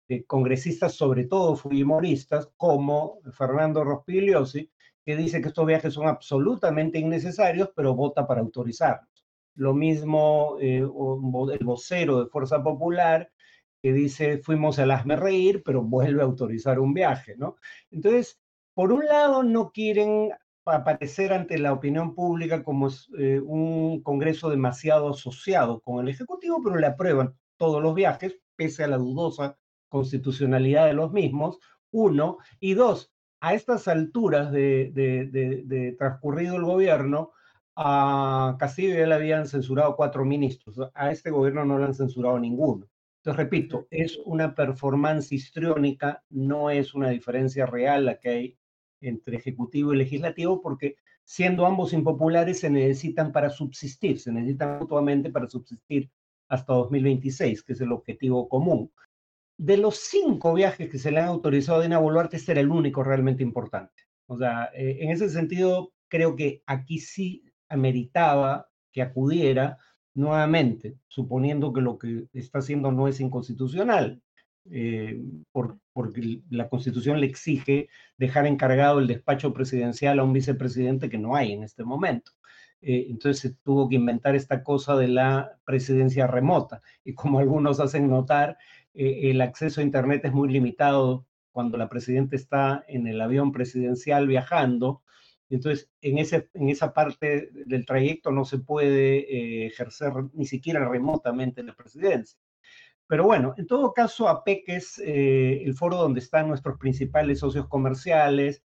[0.07, 4.69] de congresistas, sobre todo fujimoristas, como Fernando Rospigliosi,
[5.03, 9.25] que dice que estos viajes son absolutamente innecesarios, pero vota para autorizarlos.
[9.55, 13.31] Lo mismo eh, el vocero de Fuerza Popular,
[13.85, 17.57] que dice fuimos a Lasme reír, pero vuelve a autorizar un viaje, ¿no?
[17.91, 18.41] Entonces,
[18.73, 20.31] por un lado, no quieren
[20.65, 26.77] aparecer ante la opinión pública como eh, un Congreso demasiado asociado con el Ejecutivo, pero
[26.77, 29.55] le aprueban todos los viajes, pese a la dudosa
[29.87, 31.59] constitucionalidad de los mismos,
[31.91, 37.33] uno, y dos, a estas alturas de, transcurrido el gobierno,
[37.75, 42.39] a Castillo ya le habían censurado cuatro ministros, a este gobierno no le han censurado
[42.39, 42.87] ninguno.
[43.25, 48.57] Entonces, repito, es una performance histriónica, no es una diferencia real la que hay
[49.01, 55.31] entre ejecutivo y legislativo, porque siendo ambos impopulares se necesitan para subsistir, se necesitan mutuamente
[55.31, 56.11] para subsistir
[56.47, 58.91] hasta 2026, que es el objetivo común
[59.57, 62.69] de los cinco viajes que se le han autorizado a Dina Boluarte, este era el
[62.69, 64.03] único realmente importante.
[64.27, 69.77] O sea, eh, en ese sentido, creo que aquí sí ameritaba que acudiera,
[70.15, 74.21] nuevamente, suponiendo que lo que está haciendo no es inconstitucional,
[74.71, 75.21] eh,
[75.93, 81.35] porque la constitución le exige dejar encargado el despacho presidencial a un vicepresidente que no
[81.35, 82.31] hay en este momento.
[82.81, 86.81] Eh, entonces se tuvo que inventar esta cosa de la presidencia remota.
[87.03, 88.57] Y como algunos hacen notar,
[88.93, 93.51] eh, el acceso a Internet es muy limitado cuando la presidenta está en el avión
[93.51, 95.01] presidencial viajando.
[95.49, 100.87] Entonces, en, ese, en esa parte del trayecto no se puede eh, ejercer ni siquiera
[100.87, 102.39] remotamente la presidencia.
[103.07, 108.63] Pero bueno, en todo caso, APEC es el foro donde están nuestros principales socios comerciales,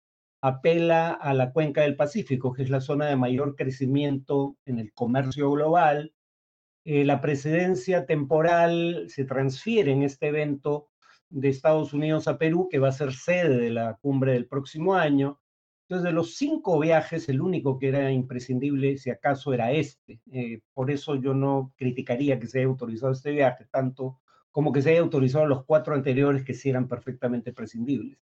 [0.46, 4.94] apela a la cuenca del Pacífico, que es la zona de mayor crecimiento en el
[4.94, 6.14] comercio global.
[6.84, 10.90] Eh, la presidencia temporal se transfiere en este evento
[11.30, 14.94] de Estados Unidos a Perú, que va a ser sede de la cumbre del próximo
[14.94, 15.40] año.
[15.88, 20.20] Entonces, de los cinco viajes, el único que era imprescindible, si acaso, era este.
[20.32, 24.20] Eh, por eso yo no criticaría que se haya autorizado este viaje, tanto
[24.50, 28.18] como que se haya autorizado los cuatro anteriores que sí eran perfectamente prescindibles.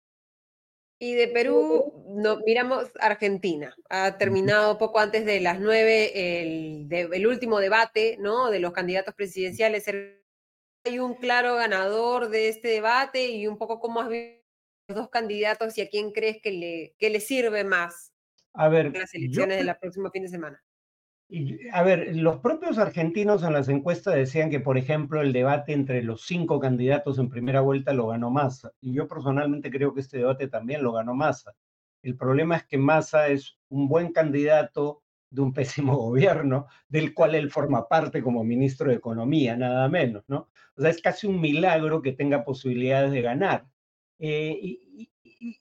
[0.98, 3.76] Y de Perú, no, miramos Argentina.
[3.90, 8.50] Ha terminado poco antes de las nueve el, el, último debate ¿no?
[8.50, 9.88] de los candidatos presidenciales.
[10.86, 14.41] Hay un claro ganador de este debate y un poco cómo has visto
[14.88, 18.14] dos candidatos y a quién crees que le, que le sirve más
[18.54, 20.62] a ver, las elecciones de la próxima fin de semana
[21.72, 26.04] a ver, los propios argentinos en las encuestas decían que, por ejemplo, el debate entre
[26.04, 28.74] los cinco candidatos en primera vuelta lo ganó Massa.
[28.82, 31.54] Y yo personalmente creo que este debate también lo ganó Massa.
[32.04, 37.36] El problema es que Massa es un buen candidato de un pésimo gobierno, del cual
[37.36, 40.50] él forma parte como ministro de Economía, nada menos, ¿no?
[40.76, 43.68] O sea, es casi un milagro que tenga posibilidades de ganar.
[44.24, 45.12] Eh, y,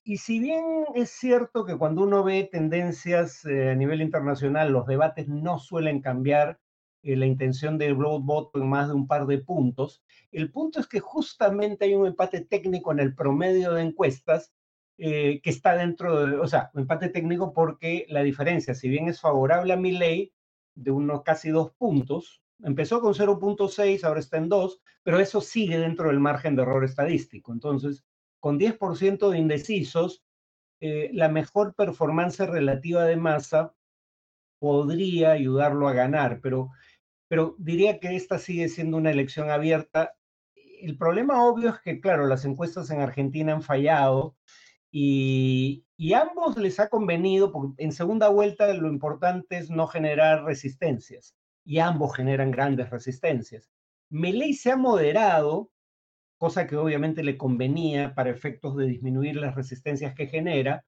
[0.05, 4.87] y, si bien es cierto que cuando uno ve tendencias eh, a nivel internacional, los
[4.87, 6.61] debates no suelen cambiar
[7.03, 10.03] eh, la intención del road vote en más de un par de puntos,
[10.33, 14.53] el punto es que justamente hay un empate técnico en el promedio de encuestas
[14.99, 19.09] eh, que está dentro de, o sea, un empate técnico porque la diferencia, si bien
[19.09, 20.35] es favorable a mi ley,
[20.75, 25.79] de unos casi dos puntos, empezó con 0.6, ahora está en 2, pero eso sigue
[25.79, 27.53] dentro del margen de error estadístico.
[27.53, 28.05] Entonces,
[28.41, 30.25] con 10% de indecisos,
[30.81, 33.75] eh, la mejor performance relativa de masa
[34.59, 36.71] podría ayudarlo a ganar, pero,
[37.29, 40.15] pero diría que esta sigue siendo una elección abierta.
[40.55, 44.37] El problema obvio es que, claro, las encuestas en Argentina han fallado
[44.91, 50.45] y, y ambos les ha convenido, porque en segunda vuelta lo importante es no generar
[50.45, 53.71] resistencias y ambos generan grandes resistencias.
[54.09, 55.71] Meley se ha moderado
[56.41, 60.87] cosa que obviamente le convenía para efectos de disminuir las resistencias que genera,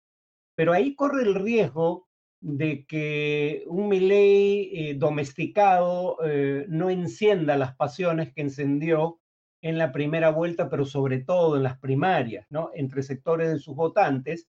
[0.55, 2.09] pero ahí corre el riesgo
[2.41, 9.21] de que un Milley eh, domesticado eh, no encienda las pasiones que encendió
[9.61, 12.71] en la primera vuelta, pero sobre todo en las primarias, ¿no?
[12.75, 14.49] Entre sectores de sus votantes.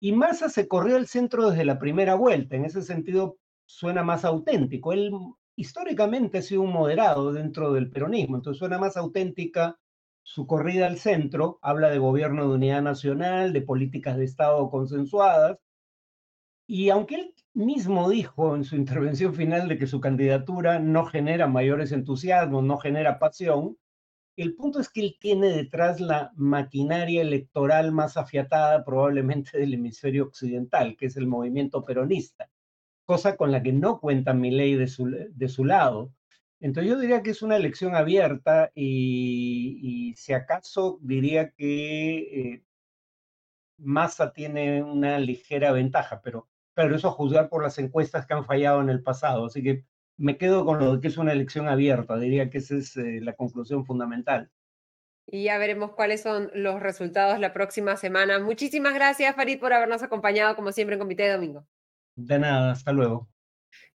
[0.00, 2.56] Y Massa se corrió al centro desde la primera vuelta.
[2.56, 4.92] En ese sentido, suena más auténtico.
[4.92, 5.12] Él
[5.54, 9.78] históricamente ha sido un moderado dentro del peronismo, entonces suena más auténtica
[10.24, 15.58] su corrida al centro habla de gobierno de unidad nacional, de políticas de Estado consensuadas,
[16.66, 21.46] y aunque él mismo dijo en su intervención final de que su candidatura no genera
[21.46, 23.76] mayores entusiasmos, no genera pasión,
[24.36, 30.24] el punto es que él tiene detrás la maquinaria electoral más afiatada probablemente del hemisferio
[30.24, 32.50] occidental, que es el movimiento peronista,
[33.04, 36.12] cosa con la que no cuenta mi ley de su, de su lado.
[36.60, 42.64] Entonces yo diría que es una elección abierta y, si acaso diría que eh,
[43.78, 48.44] Massa tiene una ligera ventaja, pero claro, eso a juzgar por las encuestas que han
[48.44, 49.46] fallado en el pasado.
[49.46, 49.84] Así que
[50.16, 53.20] me quedo con lo de que es una elección abierta, diría que esa es eh,
[53.20, 54.50] la conclusión fundamental.
[55.26, 58.38] Y ya veremos cuáles son los resultados la próxima semana.
[58.38, 61.66] Muchísimas gracias, Farid, por habernos acompañado, como siempre, en Comité de Domingo.
[62.14, 63.28] De nada, hasta luego.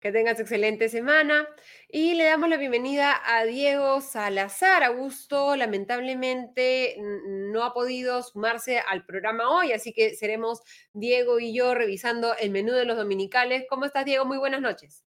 [0.00, 1.46] Que tengas excelente semana.
[1.88, 4.82] Y le damos la bienvenida a Diego Salazar.
[4.82, 10.62] Augusto lamentablemente no ha podido sumarse al programa hoy, así que seremos
[10.92, 13.66] Diego y yo revisando el menú de los dominicales.
[13.68, 14.24] ¿Cómo estás, Diego?
[14.24, 15.04] Muy buenas noches.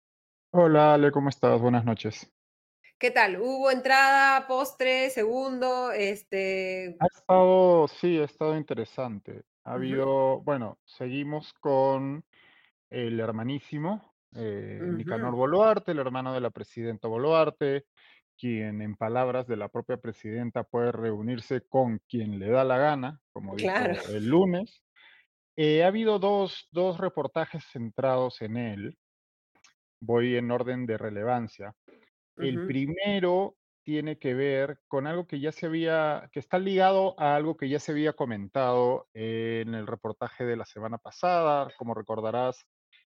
[0.52, 1.60] Hola, Ale, ¿cómo estás?
[1.60, 2.32] Buenas noches.
[2.98, 3.40] ¿Qué tal?
[3.40, 5.92] ¿Hubo entrada, postre, segundo?
[5.92, 6.96] Este...
[7.00, 9.44] Ha estado, sí, ha estado interesante.
[9.66, 12.26] Ha habido, bueno, seguimos con
[12.90, 17.86] el hermanísimo, eh, Nicanor Boluarte, el hermano de la presidenta Boluarte,
[18.38, 23.20] quien en palabras de la propia presidenta puede reunirse con quien le da la gana,
[23.32, 23.74] como dijo
[24.10, 24.84] el lunes.
[25.56, 28.98] Eh, ha habido dos, dos reportajes centrados en él.
[30.00, 31.74] Voy en orden de relevancia.
[32.38, 37.36] El primero tiene que ver con algo que ya se había, que está ligado a
[37.36, 41.72] algo que ya se había comentado en el reportaje de la semana pasada.
[41.78, 42.68] Como recordarás,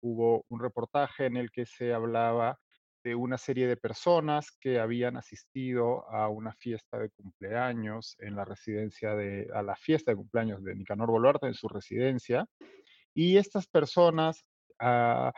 [0.01, 2.59] hubo un reportaje en el que se hablaba
[3.03, 8.45] de una serie de personas que habían asistido a una fiesta de cumpleaños en la
[8.45, 12.45] residencia de, a la fiesta de cumpleaños de Nicanor Boluarte en su residencia.
[13.13, 14.43] Y estas personas
[14.79, 15.31] ah,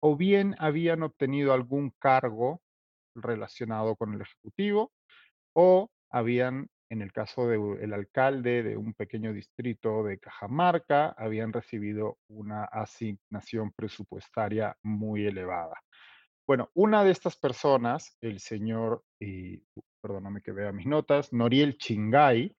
[0.00, 2.60] o bien habían obtenido algún cargo
[3.14, 4.92] relacionado con el Ejecutivo
[5.54, 12.18] o habían, en el caso del alcalde de un pequeño distrito de Cajamarca, habían recibido
[12.28, 15.80] una asignación presupuestaria muy elevada.
[16.46, 19.62] Bueno, una de estas personas, el señor, y
[20.02, 22.54] perdóname que vea mis notas, Noriel Chingay,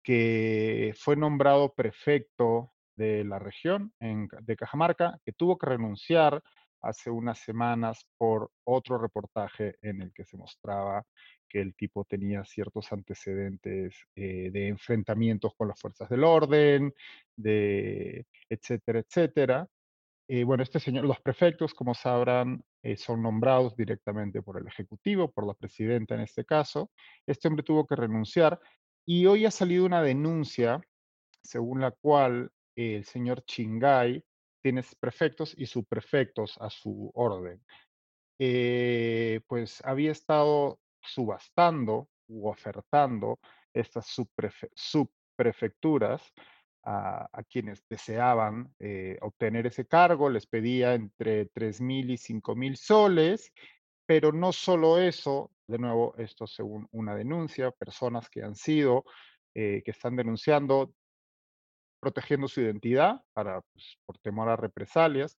[0.00, 6.40] que fue nombrado prefecto de la región de Cajamarca, que tuvo que renunciar
[6.88, 11.04] hace unas semanas por otro reportaje en el que se mostraba
[11.48, 16.92] que el tipo tenía ciertos antecedentes eh, de enfrentamientos con las fuerzas del orden,
[17.36, 19.68] de etcétera, etcétera.
[20.28, 25.30] Eh, bueno, este señor, los prefectos, como sabrán, eh, son nombrados directamente por el Ejecutivo,
[25.30, 26.90] por la presidenta en este caso.
[27.26, 28.58] Este hombre tuvo que renunciar
[29.06, 30.80] y hoy ha salido una denuncia
[31.42, 34.22] según la cual el señor Chingay
[34.66, 37.64] tienes prefectos y subprefectos a su orden.
[38.36, 43.38] Eh, pues había estado subastando u ofertando
[43.72, 44.12] estas
[44.74, 46.20] subprefecturas
[46.82, 52.76] a, quienes deseaban eh, obtener ese cargo, les pedía entre 3 mil y 5 mil
[52.76, 53.52] soles,
[54.04, 59.04] pero no solo eso, de nuevo, esto según una denuncia, personas que han sido,
[59.54, 60.92] eh, que están denunciando
[62.06, 65.36] protegiendo su identidad para, pues, por temor a represalias,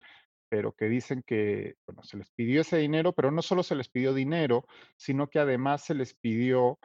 [0.49, 3.87] pero que dicen que, bueno, se les pidió ese dinero, pero no solo se les
[3.87, 4.65] pidió dinero,
[4.97, 6.77] sino que además se les pidió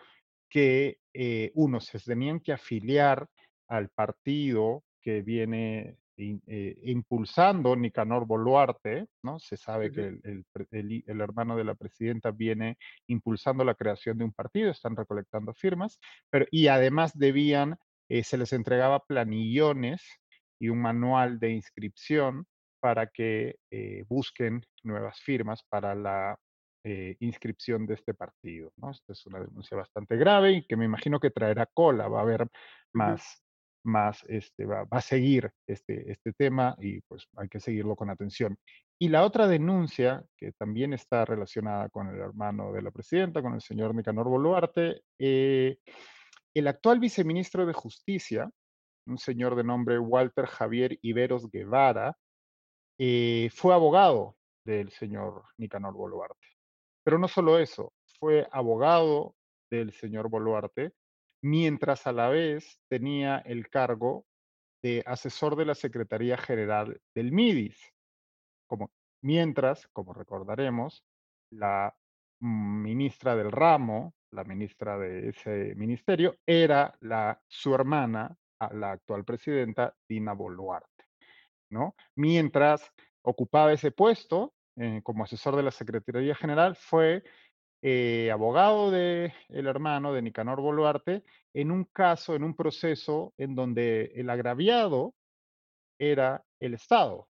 [0.48, 3.26] que, eh, uno, se tenían que afiliar
[3.66, 9.40] al partido que viene eh, impulsando Nicanor Boluarte, ¿no?
[9.40, 12.78] Se sabe que el, el, hermano de la presidenta viene
[13.08, 15.98] impulsando la creación de un partido, están recolectando firmas,
[16.30, 17.76] pero y además debían
[18.12, 20.02] eh, se les entregaba planillones
[20.60, 22.44] y un manual de inscripción
[22.78, 26.38] para que eh, busquen nuevas firmas para la
[26.84, 28.70] eh, inscripción de este partido.
[28.76, 28.90] ¿no?
[28.90, 32.22] Esta es una denuncia bastante grave y que me imagino que traerá cola, va a
[32.22, 32.48] haber
[32.92, 33.42] más,
[33.82, 38.58] más este, va, a seguir este, este tema y pues hay que seguirlo con atención.
[38.98, 43.54] Y la otra denuncia, que también está relacionada con el hermano de la presidenta, con
[43.54, 45.78] el señor Nicanor Boluarte, eh,
[46.54, 48.50] el actual viceministro de Justicia,
[49.06, 52.16] un señor de nombre Walter Javier Iberos Guevara,
[52.98, 56.46] eh, fue abogado del señor Nicanor Boluarte.
[57.04, 59.34] Pero no solo eso, fue abogado
[59.70, 60.92] del señor Boluarte,
[61.42, 64.24] mientras a la vez tenía el cargo
[64.82, 67.92] de asesor de la Secretaría General del MIDIS.
[68.68, 68.90] Como,
[69.22, 71.04] mientras, como recordaremos,
[71.50, 71.94] la
[72.40, 76.98] ministra del ramo, la ministra de ese ministerio, era
[77.46, 78.36] su hermana,
[78.72, 81.04] la actual presidenta, Dina Boluarte,
[81.70, 81.94] ¿no?
[82.16, 87.22] Mientras ocupaba ese puesto eh, como asesor de la Secretaría General, fue
[87.82, 93.54] eh, abogado del el hermano de Nicanor Boluarte en un caso, en un proceso en
[93.54, 95.14] donde el agraviado
[95.98, 97.28] era el Estado,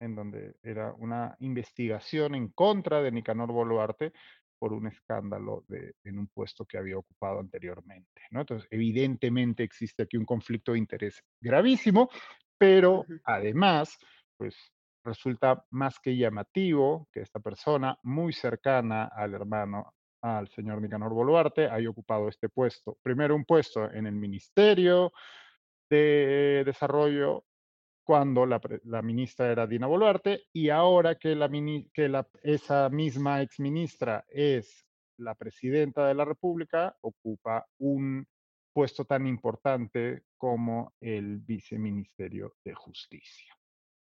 [0.00, 4.12] en donde era una investigación en contra de Nicanor Boluarte
[4.58, 8.22] por un escándalo de, en un puesto que había ocupado anteriormente.
[8.30, 8.40] ¿no?
[8.40, 12.10] Entonces, evidentemente existe aquí un conflicto de interés gravísimo,
[12.58, 13.96] pero además,
[14.36, 14.56] pues
[15.04, 21.68] resulta más que llamativo que esta persona muy cercana al hermano, al señor Nicanor Boluarte,
[21.68, 22.98] haya ocupado este puesto.
[23.02, 25.12] Primero un puesto en el Ministerio
[25.88, 27.44] de Desarrollo
[28.08, 31.36] cuando la, ministra era Dina Boluarte y ahora que,
[32.42, 34.86] esa misma exministra es
[35.18, 38.26] la presidenta de la República, ocupa un
[38.72, 43.54] puesto tan importante como el viceministerio de Justicia.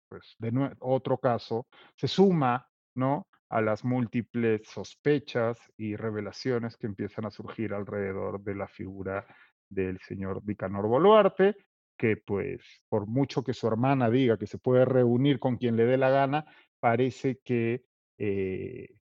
[0.09, 3.29] Pues de nuevo, otro caso, se suma, ¿no?
[3.47, 9.25] a las múltiples sospechas y revelaciones que empiezan a surgir alrededor de la figura
[9.69, 11.55] del señor Vicanor Boluarte,
[12.03, 15.85] que pues por mucho que su hermana diga que se puede reunir con quien le
[15.85, 16.45] dé la gana,
[16.81, 17.85] parece que
[18.17, 18.97] eh,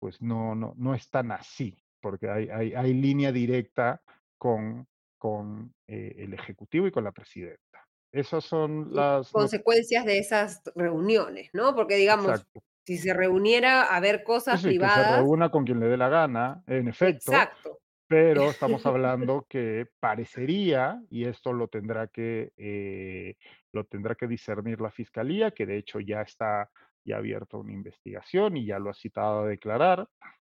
[0.00, 4.00] pues no, no, no es tan así, porque hay, hay, hay línea directa
[4.38, 4.88] con,
[5.18, 7.86] con eh, el Ejecutivo y con la Presidenta.
[8.10, 9.30] Esas son las...
[9.32, 11.74] Consecuencias de esas reuniones, ¿no?
[11.74, 12.42] Porque digamos,
[12.86, 15.18] Si se reuniera a ver cosas Sí, sí, que se privadas.
[15.18, 17.80] reúna con quien le dé la gana, en efecto, Exacto.
[18.08, 23.36] Pero estamos hablando que parecería, y esto lo tendrá que, eh,
[23.72, 26.70] lo tendrá que discernir la fiscalía, que de hecho ya está
[27.04, 30.08] ya abierto una investigación y ya lo ha citado a declarar,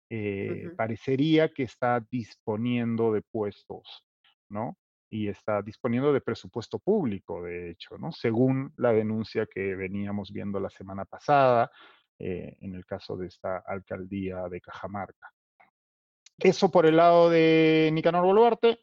[0.09, 4.05] eh, parecería que está disponiendo de puestos,
[4.49, 4.77] ¿no?
[5.09, 8.11] Y está disponiendo de presupuesto público, de hecho, ¿no?
[8.11, 11.71] Según la denuncia que veníamos viendo la semana pasada,
[12.19, 15.33] eh, en el caso de esta alcaldía de Cajamarca.
[16.43, 18.79] Eso por el lado de Nicanor Boluarte.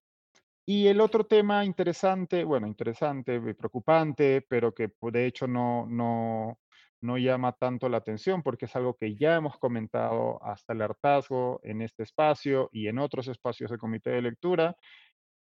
[0.67, 5.87] Y el otro tema interesante, bueno, interesante, eh, preocupante, pero que pues, de hecho no,
[5.87, 6.59] no,
[7.03, 11.61] no llama tanto la atención porque es algo que ya hemos comentado hasta el hartazgo
[11.65, 14.77] en este espacio y en otros espacios del comité de lectura.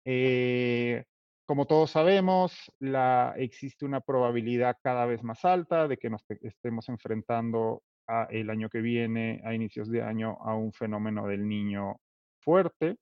[0.05, 1.05] Eh,
[1.47, 6.39] como todos sabemos, la, existe una probabilidad cada vez más alta de que nos te-
[6.47, 11.49] estemos enfrentando a, el año que viene, a inicios de año, a un fenómeno del
[11.49, 11.97] niño
[12.41, 12.97] fuerte.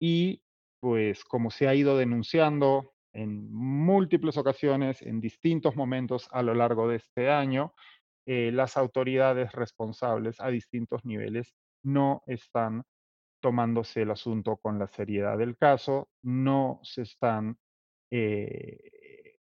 [0.00, 0.42] Y
[0.80, 6.88] pues como se ha ido denunciando en múltiples ocasiones, en distintos momentos a lo largo
[6.88, 7.74] de este año,
[8.26, 12.84] eh, las autoridades responsables a distintos niveles no están
[13.40, 17.56] tomándose el asunto con la seriedad del caso, no se están
[18.10, 18.78] eh,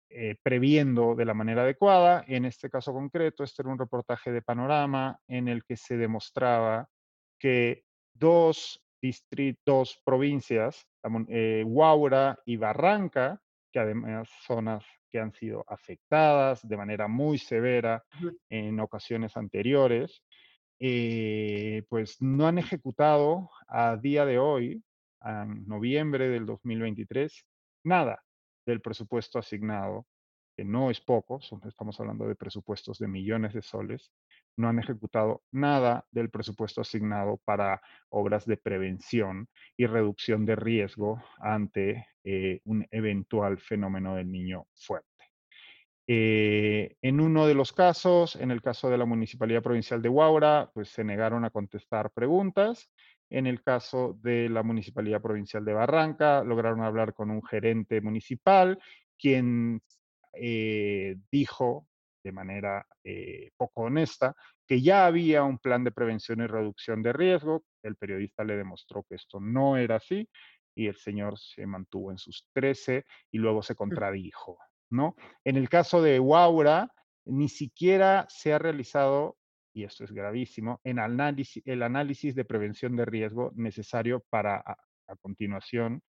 [0.09, 2.23] eh, previendo de la manera adecuada.
[2.27, 6.89] En este caso concreto, este era un reportaje de Panorama en el que se demostraba
[7.37, 10.85] que dos distritos, provincias,
[11.29, 13.41] eh, Huaura y Barranca,
[13.71, 18.03] que además zonas que han sido afectadas de manera muy severa
[18.49, 20.23] en ocasiones anteriores,
[20.79, 24.83] eh, pues no han ejecutado a día de hoy,
[25.21, 27.45] en noviembre del 2023,
[27.83, 28.23] nada
[28.65, 30.05] del presupuesto asignado,
[30.63, 34.11] no es poco, estamos hablando de presupuestos de millones de soles,
[34.57, 39.47] no han ejecutado nada del presupuesto asignado para obras de prevención
[39.77, 45.07] y reducción de riesgo ante eh, un eventual fenómeno del niño fuerte.
[46.11, 50.71] Eh, en uno de los casos, en el caso de la Municipalidad Provincial de Huaura,
[50.73, 52.89] pues se negaron a contestar preguntas.
[53.29, 58.79] En el caso de la Municipalidad Provincial de Barranca, lograron hablar con un gerente municipal,
[59.19, 59.83] quien
[60.33, 61.87] eh, dijo
[62.23, 64.35] de manera eh, poco honesta
[64.67, 67.63] que ya había un plan de prevención y reducción de riesgo.
[67.81, 70.29] El periodista le demostró que esto no era así
[70.75, 74.57] y el señor se mantuvo en sus 13 y luego se contradijo,
[74.91, 75.15] ¿no?
[75.43, 76.91] En el caso de Huaura,
[77.25, 79.37] ni siquiera se ha realizado,
[79.73, 84.77] y esto es gravísimo, en análisis, el análisis de prevención de riesgo necesario para a,
[85.07, 86.01] a continuación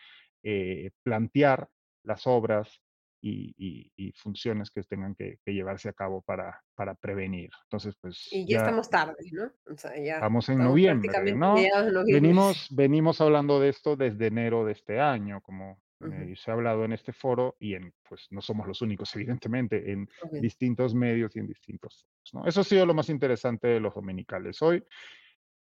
[0.42, 1.68] eh, plantear
[2.04, 2.80] las obras
[3.20, 7.50] y, y- y funciones que tengan que, que llevarse a cabo para, para prevenir.
[7.64, 9.52] Entonces, pues Y ya ya estamos tarde, ¿no?
[9.72, 11.54] O sea, ya estamos en estamos noviembre, ¿no?
[11.54, 12.12] noviembre.
[12.14, 16.12] Venimos, venimos hablando de esto desde enero de este año, como Ujú.
[16.12, 19.92] eh, se ha hablado en este foro y en, pues no somos los únicos, evidentemente,
[19.92, 20.32] en Ok.
[20.40, 22.48] distintos medios y en distintos foros, ¿no?
[22.48, 24.82] Eso ha sido lo más interesante de los dominicales hoy.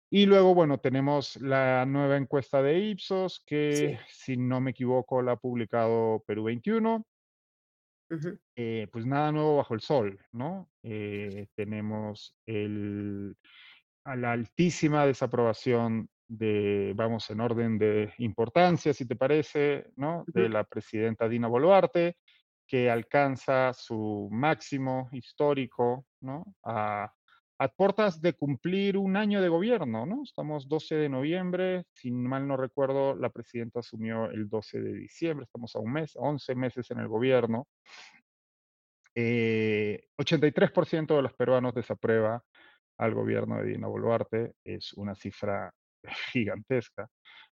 [0.09, 4.05] Y luego, bueno, tenemos la nueva encuesta de Ipsos, que Sí.
[4.07, 7.05] si no me equivoco la ha publicado Perú 21.
[8.55, 10.69] Eh, pues nada nuevo bajo el sol, ¿no?
[10.83, 13.35] Eh, tenemos el,
[14.05, 20.23] a la altísima desaprobación de, vamos en orden de importancia, si te parece, ¿no?
[20.27, 22.17] De la presidenta Dina Boluarte,
[22.67, 26.55] que alcanza su máximo histórico, ¿no?
[26.63, 27.11] A,
[27.59, 30.23] a puertas de cumplir un año de gobierno, ¿no?
[30.23, 35.45] Estamos 12 de noviembre, si mal no recuerdo, la presidenta asumió el 12 de diciembre,
[35.45, 37.67] estamos a un mes, 11 meses en el gobierno.
[39.15, 42.43] Eh, 83% de los peruanos desaprueba
[42.99, 45.73] al gobierno de Dina Boluarte, es una cifra
[46.31, 47.09] gigantesca.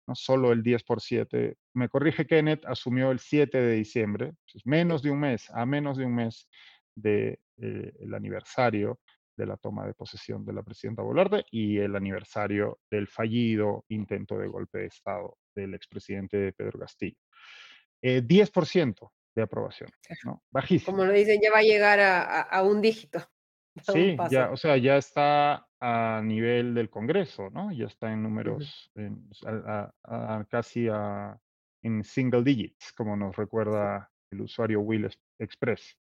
[0.09, 0.17] ¿no?
[0.17, 5.21] Solo el 10%, me corrige Kenneth, asumió el 7 de diciembre, pues menos de un
[5.21, 6.49] mes, a menos de un mes
[6.97, 8.99] del de, eh, aniversario
[9.37, 14.37] de la toma de posesión de la presidenta Boluarte y el aniversario del fallido intento
[14.39, 17.17] de golpe de Estado del expresidente Pedro Castillo.
[18.03, 19.91] Eh, 10% de aprobación,
[20.25, 20.43] ¿no?
[20.51, 20.93] Bajísimo.
[20.97, 23.19] Como lo dicen, ya va a llegar a, a, a un dígito.
[23.89, 24.31] A un Sí, paso.
[24.33, 27.73] ya, o sea, ya está a nivel del Congreso, ¿no?
[27.73, 31.39] Ya está en números, en- a- a- a casi a-
[31.83, 35.99] en single digits, como nos recuerda el usuario Will Ex- Express.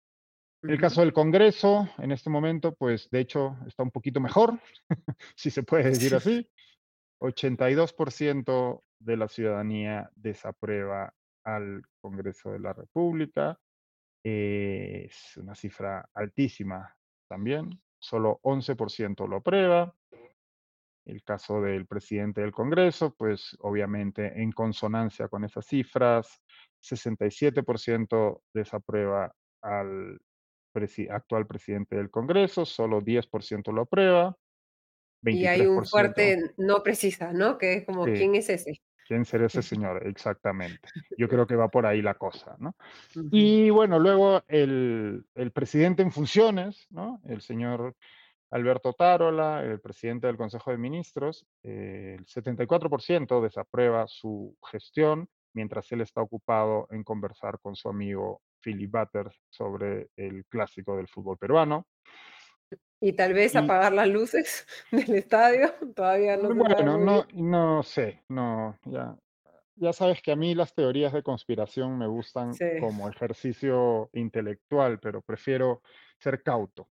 [0.63, 4.59] En el caso del Congreso, en este momento, pues de hecho está un poquito mejor,
[5.37, 6.49] si se puede decir así.
[7.21, 11.13] 82% de la ciudadanía desaprueba
[11.45, 13.59] al Congreso de la República.
[14.25, 16.97] Eh, es una cifra altísima
[17.29, 17.81] también.
[18.01, 19.95] solo 11% lo aprueba.
[21.05, 26.43] El caso del presidente del Congreso, pues obviamente en consonancia con esas cifras,
[26.83, 29.33] 67% desaprueba
[29.63, 30.21] al
[31.11, 34.37] actual presidente del Congreso, solo 10% lo aprueba.
[35.25, 37.59] Y hay un fuerte no precisa, ¿no?
[37.59, 38.81] Que es como, ¿quién es ese?
[39.07, 40.07] ¿Quién será ese señor?
[40.07, 40.89] Exactamente.
[41.17, 42.77] Yo creo que va por ahí la cosa, ¿no?
[43.33, 47.21] Y bueno, luego el, el, presidente en funciones, ¿no?
[47.25, 47.97] El señor
[48.51, 55.91] Alberto Tarola, el presidente del Consejo de Ministros, eh, el 74% desaprueba su gestión mientras
[55.93, 61.39] él está ocupado en conversar con su amigo Philip Butters sobre el clásico del fútbol
[61.39, 61.87] peruano.
[63.01, 66.55] Y tal vez apagar las luces del estadio, todavía no.
[66.55, 69.17] Bueno, no, no sé, no, ya,
[69.77, 75.23] ya sabes que a mí las teorías de conspiración me gustan como ejercicio intelectual, pero
[75.23, 75.83] prefiero
[76.19, 76.89] ser cauto.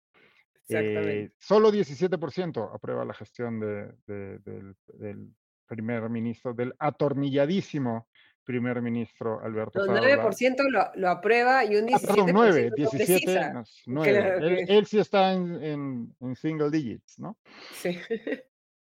[0.68, 5.34] Eh, solo 17% aprueba la gestión de, del, del,
[5.66, 8.08] primer ministro, del atornilladísimo
[8.45, 13.53] primer ministro Alberto no, 9% lo, lo, aprueba y un 17% ah, perdón, 9, 17,
[13.86, 14.64] 9.
[14.68, 17.36] Él, sí está en, en, single digits, ¿no?
[17.72, 17.99] Sí.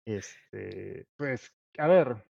[0.06, 2.26] Este, pues, a ver,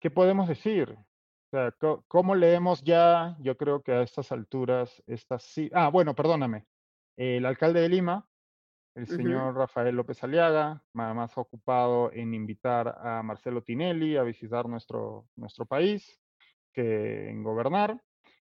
[0.00, 0.90] ¿qué podemos decir?
[0.90, 1.74] O sea,
[2.06, 3.36] ¿cómo leemos ya?
[3.40, 5.68] Yo creo que a estas alturas, estas sí.
[5.72, 6.66] Ah, bueno, perdóname.
[7.16, 8.28] El alcalde de Lima,
[8.94, 15.28] el señor Rafael López Aliaga, más ocupado en invitar a Marcelo Tinelli a visitar nuestro,
[15.36, 16.20] nuestro país
[16.72, 18.00] que en gobernar.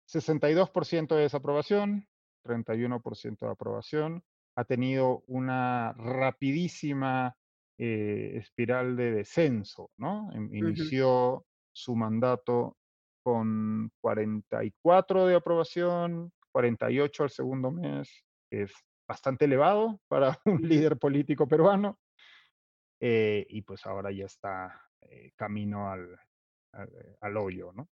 [0.07, 2.07] 62% de desaprobación,
[2.43, 4.23] 31% de aprobación.
[4.55, 7.35] Ha tenido una rapidísima
[7.77, 10.29] eh, espiral de descenso, ¿no?
[10.33, 12.77] Inició su mandato
[13.23, 18.73] con 44 de aprobación, 48 al segundo mes, es
[19.11, 21.99] bastante elevado para un líder político peruano.
[23.01, 26.17] Eh, y pues ahora ya está eh, camino al,
[27.19, 27.89] al, hoyo, ¿no?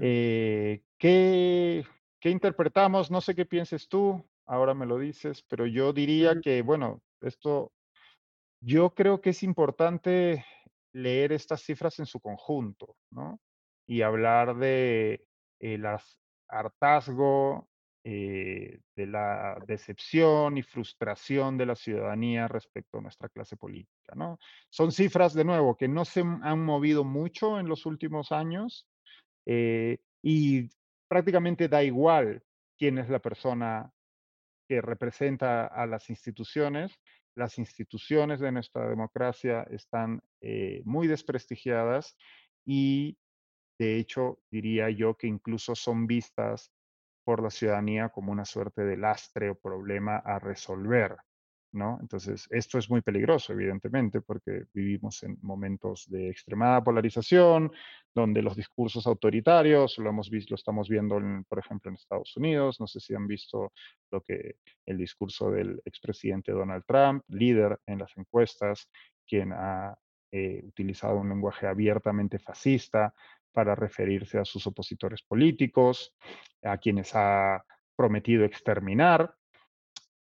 [0.00, 1.84] Eh, ¿qué,
[2.20, 3.10] ¿qué, interpretamos?
[3.10, 7.72] No sé qué pienses tú, ahora me lo dices, pero yo diría que, bueno, esto,
[8.62, 10.44] yo creo que es importante
[10.92, 13.40] leer estas cifras en su conjunto, ¿no?
[13.88, 15.24] Y hablar de
[15.60, 15.86] el
[16.46, 17.69] hartazgo,
[18.02, 24.14] eh, de la decepción y frustración de la ciudadanía respecto a nuestra clase política.
[24.16, 24.38] ¿no?
[24.70, 28.88] Son cifras, de nuevo, que no se han movido mucho en los últimos años
[29.44, 30.70] eh, y
[31.08, 32.42] prácticamente da igual
[32.78, 33.92] quién es la persona
[34.66, 36.98] que representa a las instituciones.
[37.34, 42.16] Las instituciones de nuestra democracia están eh, muy desprestigiadas
[42.64, 43.18] y,
[43.78, 46.72] de hecho, diría yo que incluso son vistas
[47.24, 51.16] por la ciudadanía como una suerte de lastre o problema a resolver.
[51.72, 51.98] ¿no?
[52.00, 57.72] Entonces, esto es muy peligroso, evidentemente, porque vivimos en momentos de extremada polarización,
[58.14, 62.80] donde los discursos autoritarios, lo hemos visto, lo estamos viendo, por ejemplo, en Estados Unidos,
[62.80, 63.72] no sé si han visto
[64.10, 68.90] lo que el discurso del expresidente Donald Trump, líder en las encuestas,
[69.26, 69.96] quien ha
[70.32, 73.14] eh, utilizado un lenguaje abiertamente fascista
[73.52, 76.14] para referirse a sus opositores políticos,
[76.62, 77.64] a quienes ha
[77.96, 79.34] prometido exterminar.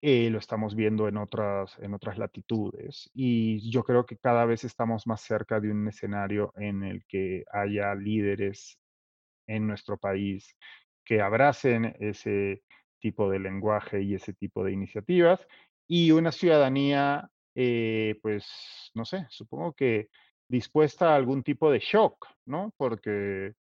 [0.01, 3.09] Eh, lo estamos viendo en otras, en otras latitudes.
[3.13, 7.45] Y yo creo que cada vez estamos más cerca de un escenario en el que
[7.51, 8.77] haya líderes
[9.47, 10.57] en nuestro país
[11.05, 12.63] que abracen ese
[12.99, 15.45] tipo de lenguaje y ese tipo de iniciativas
[15.87, 20.09] y una ciudadanía, eh, pues, no sé, supongo que
[20.53, 22.71] dispuesta a algún tipo de shock, ¿no?
[22.77, 23.55] Porque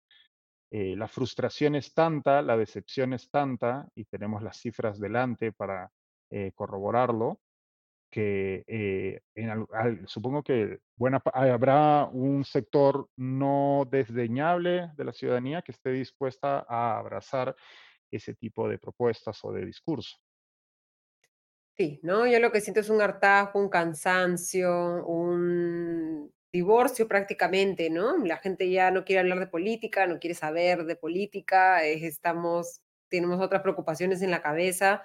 [0.71, 5.91] eh, la frustración es tanta, la decepción es tanta, y tenemos las cifras delante para
[6.31, 7.41] eh, corroborarlo,
[8.11, 9.21] que eh,
[10.07, 16.99] supongo que buena, habrá un sector no desdeñable de la ciudadanía que esté dispuesta a
[16.99, 17.55] abrazar
[18.11, 20.17] ese tipo de propuestas o de discurso.
[21.77, 22.27] Sí, ¿no?
[22.27, 28.17] Yo lo que siento es un hartazgo, un cansancio, un divorcio prácticamente, ¿no?
[28.25, 33.41] La gente ya no quiere hablar de política, no quiere saber de política, estamos, tenemos
[33.41, 35.03] otras preocupaciones en la cabeza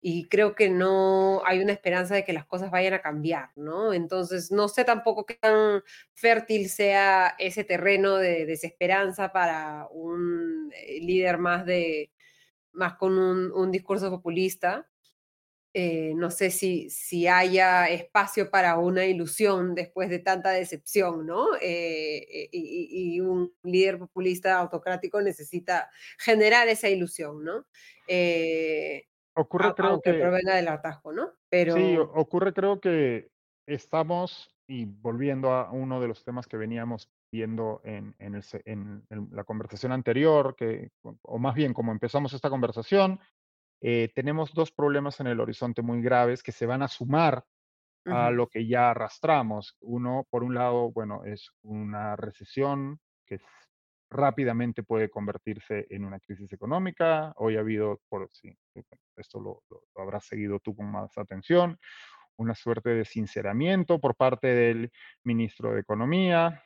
[0.00, 3.92] y creo que no hay una esperanza de que las cosas vayan a cambiar, ¿no?
[3.92, 5.82] Entonces, no sé tampoco qué tan
[6.14, 12.12] fértil sea ese terreno de desesperanza para un eh, líder más de
[12.72, 14.88] más con un, un discurso populista,
[15.74, 21.48] eh, no sé si, si haya espacio para una ilusión después de tanta decepción, ¿no?
[21.60, 27.66] Eh, y, un líder populista autocrático necesita generar esa ilusión, ¿no?
[28.06, 29.04] Eh,
[29.34, 31.32] Ocurre, creo que provenga del atasco, ¿no?
[31.48, 31.74] Pero...
[31.74, 33.30] Sí, ocurre creo que
[33.66, 39.92] estamos, y volviendo a uno de los temas que veníamos viendo en, en, la conversación
[39.92, 40.90] anterior, que,
[41.22, 43.20] o más bien como empezamos esta conversación,
[43.80, 47.44] eh, tenemos dos problemas en el horizonte muy graves que se van a sumar
[48.06, 49.76] a lo que ya arrastramos.
[49.80, 53.38] Uno, por un lado, bueno, es una recesión que
[54.10, 57.32] rápidamente puede convertirse en una crisis económica.
[57.36, 58.56] Hoy ha habido, por sí,
[59.16, 61.78] esto lo, lo, habrás seguido tú con más atención,
[62.36, 64.90] una suerte de sinceramiento por parte del
[65.24, 66.62] ministro de Economía,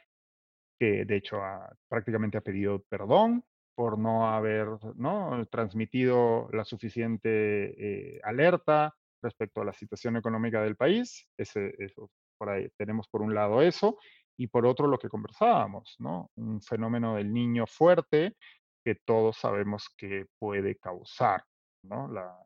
[0.79, 1.41] que de hecho
[1.89, 3.45] prácticamente ha pedido perdón
[3.75, 5.45] por no haber ¿no?
[5.47, 11.29] transmitido la suficiente eh, alerta respecto a la situación económica del país.
[11.37, 13.99] Ese, eso, por ahí tenemos por un lado eso,
[14.37, 16.31] y por otro lo que conversábamos, ¿no?
[16.37, 18.37] Un fenómeno del niño fuerte
[18.85, 21.45] que todos sabemos que puede causar,
[21.85, 22.09] ¿no?
[22.09, 22.37] La,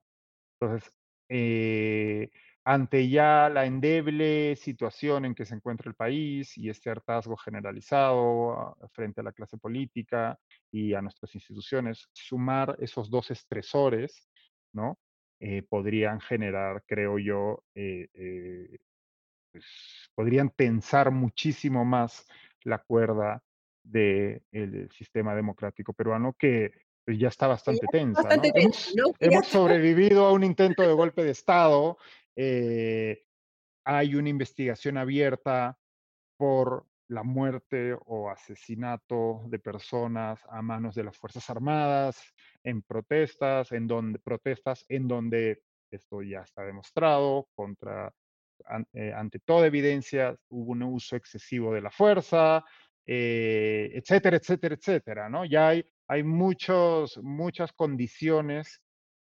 [0.61, 0.93] entonces,
[1.29, 2.31] eh,
[2.69, 8.77] ante ya la endeble situación en que se encuentra el país y este hartazgo generalizado
[8.91, 10.37] frente a la clase política
[10.73, 14.29] y a nuestras instituciones, sumar esos dos estresores,
[14.73, 14.99] ¿no?
[15.39, 18.79] Eh, podrían generar, creo yo, eh, eh,
[19.53, 19.65] pues,
[20.17, 22.27] podrían tensar muchísimo más
[22.65, 23.45] la cuerda
[23.85, 26.73] del sistema democrático peruano que
[27.05, 28.29] pues, ya está bastante tensa.
[29.21, 31.97] Hemos, sobrevivido a un intento de golpe de Estado.
[32.37, 35.79] Hay una investigación abierta
[36.37, 42.21] por la muerte o asesinato de personas a manos de las Fuerzas Armadas
[42.65, 48.13] en protestas, en donde protestas en donde esto ya está demostrado contra
[48.93, 52.65] eh, ante toda evidencia hubo un uso excesivo de la fuerza,
[53.07, 55.45] eh, etcétera, etcétera, etcétera, ¿no?
[55.45, 58.83] Ya hay, hay muchos, muchas condiciones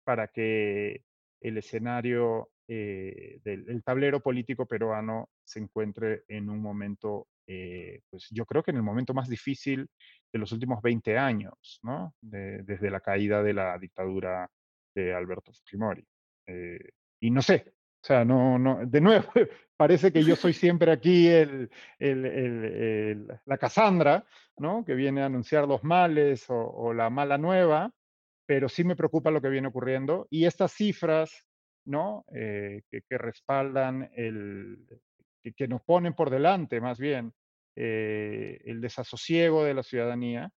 [0.05, 1.05] para que
[1.41, 8.47] el escenario eh, del tablero político peruano se encuentre en un momento, eh, pues yo
[8.47, 9.87] creo que en el momento más difícil
[10.33, 12.15] de los últimos 20 años, ¿no?
[12.21, 14.51] desde la caída de la dictadura
[14.95, 16.07] de Alberto Fujimori.
[16.47, 16.91] Eh,
[17.21, 19.27] y no sé, o sea, no, no, de nuevo,
[19.77, 24.25] parece que yo soy siempre aquí el, el, la Casandra,
[24.57, 24.85] ¿no?
[24.85, 27.93] Que viene a anunciar los males o, o la mala nueva,
[28.47, 30.27] pero sí me preocupa lo que viene ocurriendo.
[30.31, 31.47] Y estas cifras
[31.87, 32.25] ¿no?
[32.35, 34.87] Eh, que, respaldan el,
[35.57, 37.33] que, nos ponen por delante más bien
[37.77, 40.51] eh, el desasosiego de la ciudadanía,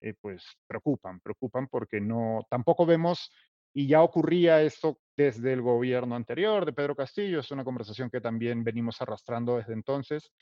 [0.00, 3.30] eh, pues preocupan, preocupan porque no, tampoco vemos,
[3.72, 8.20] y ya ocurría esto desde el gobierno anterior de Pedro Castillo, es una conversación que
[8.20, 10.32] también venimos arrastrando desde entonces,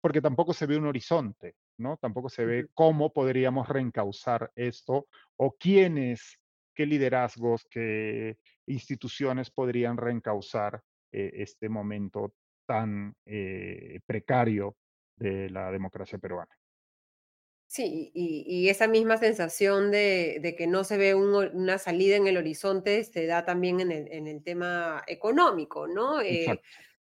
[0.00, 1.96] porque tampoco se ve un horizonte, ¿no?
[1.96, 6.38] Tampoco se ve cómo podríamos reencauzar esto o quiénes,
[6.74, 8.36] qué liderazgos, qué
[8.68, 12.34] instituciones podrían reencauzar eh, este momento
[12.66, 14.76] tan eh, precario
[15.16, 16.54] de la democracia peruana.
[17.66, 23.04] Sí, y, esa misma sensación de, que no se ve una salida en el horizonte
[23.04, 26.22] se da también en el, tema económico, ¿no?
[26.22, 26.62] Eh,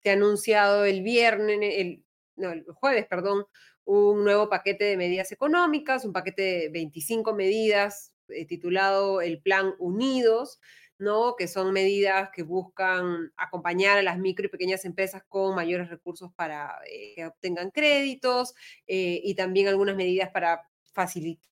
[0.03, 2.03] se ha anunciado el viernes, el,
[2.35, 3.45] no, el jueves, perdón,
[3.85, 8.13] un nuevo paquete de medidas económicas, un paquete de 25 medidas
[8.47, 10.59] titulado el Plan Unidos,
[10.99, 11.35] ¿no?
[11.35, 16.31] que son medidas que buscan acompañar a las micro y pequeñas empresas con mayores recursos
[16.35, 18.53] para eh, que obtengan créditos
[18.85, 20.61] eh, y también algunas medidas para
[20.93, 21.49] facilitar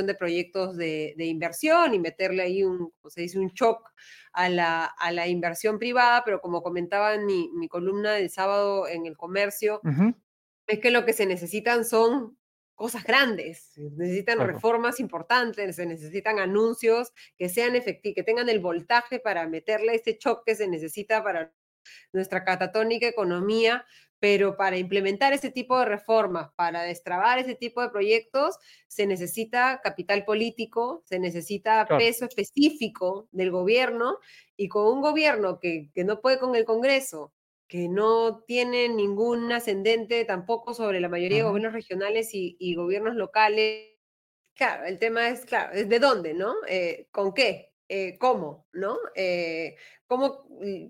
[0.00, 3.90] de proyectos de, inversión y meterle ahí un, como se dice, un shock
[4.32, 8.88] a la, a la inversión privada, pero como comentaba en mi, mi columna del sábado
[8.88, 9.82] en el comercio,
[10.66, 12.38] es que lo que se necesitan son
[12.82, 19.20] cosas grandes, necesitan reformas importantes, se necesitan anuncios que sean efectivos, que tengan el voltaje
[19.20, 21.52] para meterle ese shock que se necesita para
[22.12, 23.86] nuestra catatónica economía,
[24.18, 28.56] pero para implementar ese tipo de reformas, para destrabar ese tipo de proyectos,
[28.88, 34.18] se necesita capital político, se necesita peso específico del gobierno,
[34.56, 37.32] y con un gobierno que, que no puede con el Congreso,
[37.72, 43.96] que no tiene ningún ascendente tampoco sobre la mayoría de gobiernos regionales y, gobiernos locales.
[44.54, 46.52] Claro, el tema es, claro, ¿de dónde, no?
[46.68, 47.71] Eh, ¿Con qué?
[47.94, 48.96] Eh, cómo, ¿no?
[49.14, 50.46] Eh, cómo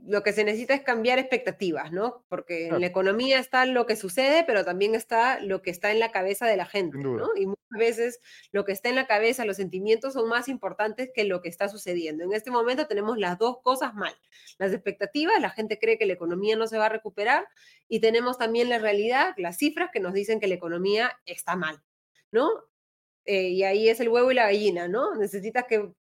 [0.06, 2.24] lo que se necesita es cambiar expectativas, ¿no?
[2.28, 5.98] Porque en la economía está lo que sucede, pero también está lo que está en
[5.98, 7.30] la cabeza de la gente, ¿no?
[7.34, 8.20] Y muchas veces
[8.52, 11.68] lo que está en la cabeza, los sentimientos son más importantes que lo que está
[11.68, 12.22] sucediendo.
[12.22, 14.14] En este momento tenemos las dos cosas mal.
[14.58, 17.48] Las expectativas, la gente cree que la economía no se va a recuperar
[17.88, 21.82] y tenemos también la realidad, las cifras que nos dicen que la economía está mal,
[22.30, 22.48] ¿no?
[23.24, 25.16] Eh, y ahí es el huevo y la gallina, ¿no?
[25.16, 25.92] Necesitas que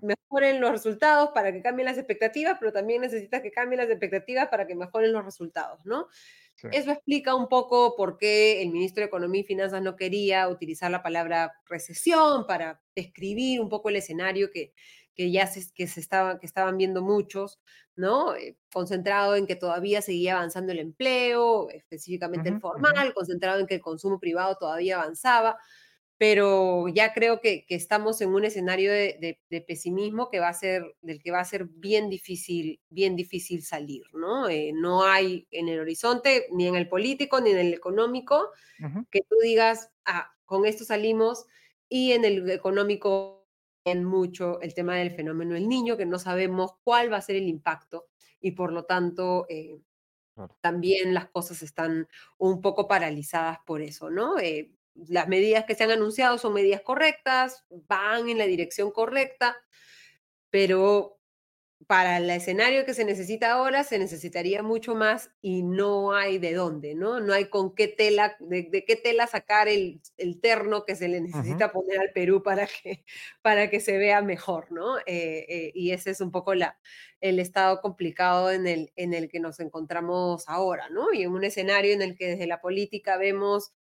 [0.00, 4.48] mejoren los resultados para que cambien las expectativas, pero también necesitas que cambien las expectativas
[4.48, 6.08] para que mejoren los resultados, ¿no?
[6.72, 10.90] Eso explica un poco por qué el ministro de Economía y Finanzas no quería utilizar
[10.90, 14.72] la palabra recesión para describir un poco el escenario que,
[15.14, 17.60] que ya se, que se estaba, que estaban viendo muchos,
[17.94, 18.34] ¿no?
[18.34, 23.74] Eh, concentrado en que todavía seguía avanzando el empleo, específicamente el formal, concentrado en que
[23.74, 25.58] el consumo privado todavía avanzaba
[26.18, 31.22] pero ya creo que, estamos en un escenario de, pesimismo que va a ser, del
[31.22, 34.48] que va a ser bien difícil, bien difícil salir, ¿no?
[34.48, 38.50] Eh, no hay en el horizonte, ni en el político, ni en el económico,
[39.10, 41.46] que tú digas, ah, con esto salimos,
[41.88, 43.46] y en el económico
[43.84, 47.36] en mucho el tema del fenómeno del niño, que no sabemos cuál va a ser
[47.36, 48.06] el impacto,
[48.40, 49.46] y por lo tanto...
[49.48, 49.80] Eh,
[50.60, 54.38] también las cosas están un poco paralizadas por eso, ¿no?
[54.38, 54.75] Eh,
[55.08, 59.56] las medidas que se han anunciado son medidas correctas, van en la dirección correcta,
[60.50, 61.16] pero
[61.86, 66.54] para el escenario que se necesita ahora se necesitaría mucho más y no hay de
[66.54, 67.20] dónde, ¿no?
[67.20, 70.00] No hay con qué tela, de, qué tela sacar el,
[70.40, 73.04] terno que se le necesita poner al Perú para que,
[73.42, 74.98] para que se vea mejor, ¿no?
[75.00, 76.78] Eh, eh, y ese es un poco la,
[77.20, 81.12] el estado complicado en el, en el que nos encontramos ahora, ¿no?
[81.12, 83.74] Y en un escenario en el que desde la política vemos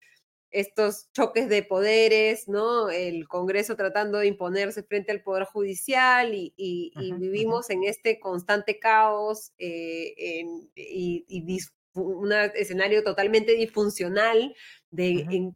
[0.54, 2.88] estos choques de poderes, ¿no?
[2.88, 9.52] El Congreso tratando de imponerse frente al Poder Judicial y, vivimos en este constante caos
[9.58, 10.44] eh,
[10.76, 11.58] y,
[11.94, 14.54] un escenario totalmente disfuncional
[14.90, 15.52] de,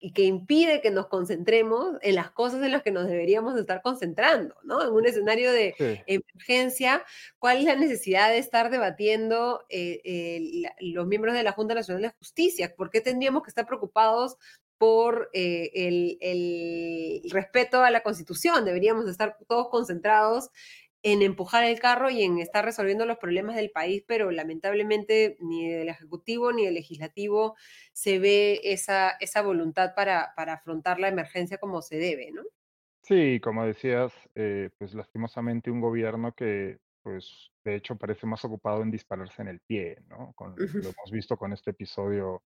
[0.00, 3.82] y que impide que nos concentremos en las cosas en las que nos deberíamos estar
[3.82, 4.82] concentrando, ¿no?
[4.82, 5.74] En un escenario de
[6.06, 7.04] emergencia,
[7.38, 12.14] ¿cuál es la necesidad de estar debatiendo eh, los miembros de la Junta Nacional de
[12.18, 12.74] Justicia?
[12.74, 14.38] ¿Por qué tendríamos que estar preocupados
[14.78, 18.64] por eh, el, el, respeto a la Constitución?
[18.64, 20.48] Deberíamos estar todos concentrados
[21.02, 25.68] en empujar el carro y en estar resolviendo los problemas del país, pero lamentablemente ni
[25.68, 27.56] del Ejecutivo ni del Legislativo
[27.92, 32.42] se ve esa, esa voluntad para, para afrontar la emergencia como se debe, ¿no?
[33.02, 38.82] Sí, como decías, eh, pues lastimosamente un gobierno que, pues, de hecho parece más ocupado
[38.82, 40.32] en dispararse en el pie, ¿no?
[40.34, 42.42] Con, Lo hemos visto con este episodio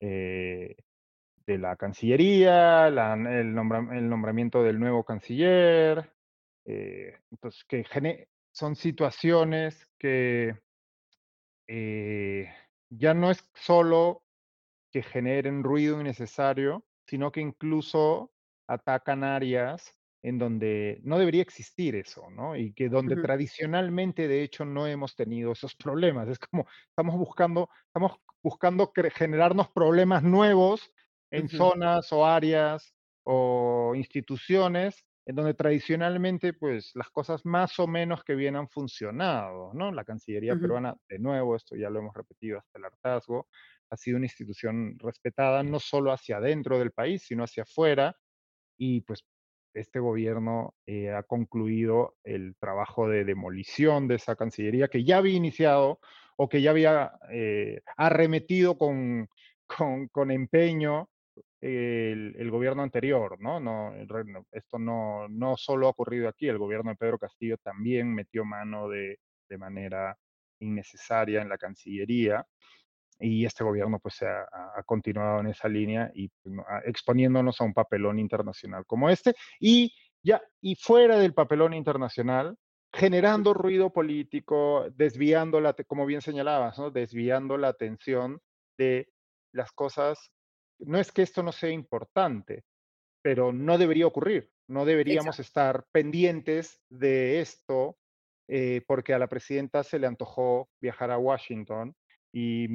[0.00, 0.74] eh,
[1.46, 6.13] de la Cancillería, el, el, nombramiento del nuevo canciller,
[6.64, 7.84] eh, entonces, que
[8.52, 10.56] son situaciones que
[11.66, 12.48] eh,
[12.90, 14.22] ya no es solo
[14.92, 18.32] que generen ruido innecesario, sino que incluso
[18.68, 22.56] atacan áreas en donde no debería existir eso, ¿no?
[22.56, 26.28] Y que donde tradicionalmente, de hecho, no hemos tenido esos problemas.
[26.28, 28.12] Es como estamos buscando, estamos
[28.42, 30.90] buscando generarnos problemas nuevos
[31.30, 38.24] en zonas o áreas o instituciones en donde tradicionalmente, pues, las cosas más o menos
[38.24, 39.90] que bien han funcionado, ¿no?
[39.92, 43.48] La Cancillería peruana, de nuevo, esto ya lo hemos repetido hasta el hartazgo,
[43.90, 48.16] ha sido una institución respetada no solo hacia adentro del país, sino hacia afuera,
[48.76, 49.24] y pues
[49.74, 55.34] este gobierno eh, ha concluido el trabajo de demolición de esa Cancillería que ya había
[55.34, 56.00] iniciado
[56.36, 59.28] o que ya había eh, arremetido con,
[59.66, 61.10] con, con empeño
[61.64, 63.58] el, gobierno anterior, ¿no?
[63.60, 63.94] no
[64.52, 68.88] esto no, no solo ha ocurrido aquí, el gobierno de Pedro Castillo también metió mano
[68.88, 69.18] de,
[69.48, 70.16] de manera
[70.60, 72.46] innecesaria en la Cancillería
[73.18, 74.42] y este gobierno pues ha,
[74.76, 76.54] ha continuado en esa línea y pues,
[76.84, 82.56] exponiéndonos a un papelón internacional como este y ya y fuera del papelón internacional
[82.94, 86.90] generando ruido político, desviando la, como bien señalabas, ¿no?
[86.90, 88.40] desviando la atención
[88.78, 89.08] de
[89.52, 90.30] las cosas
[90.86, 92.64] no es que esto no sea importante,
[93.22, 94.50] pero no debería ocurrir.
[94.68, 97.98] No deberíamos estar pendientes de esto
[98.48, 101.94] eh, porque a la presidenta se le antojó viajar a Washington
[102.32, 102.66] y,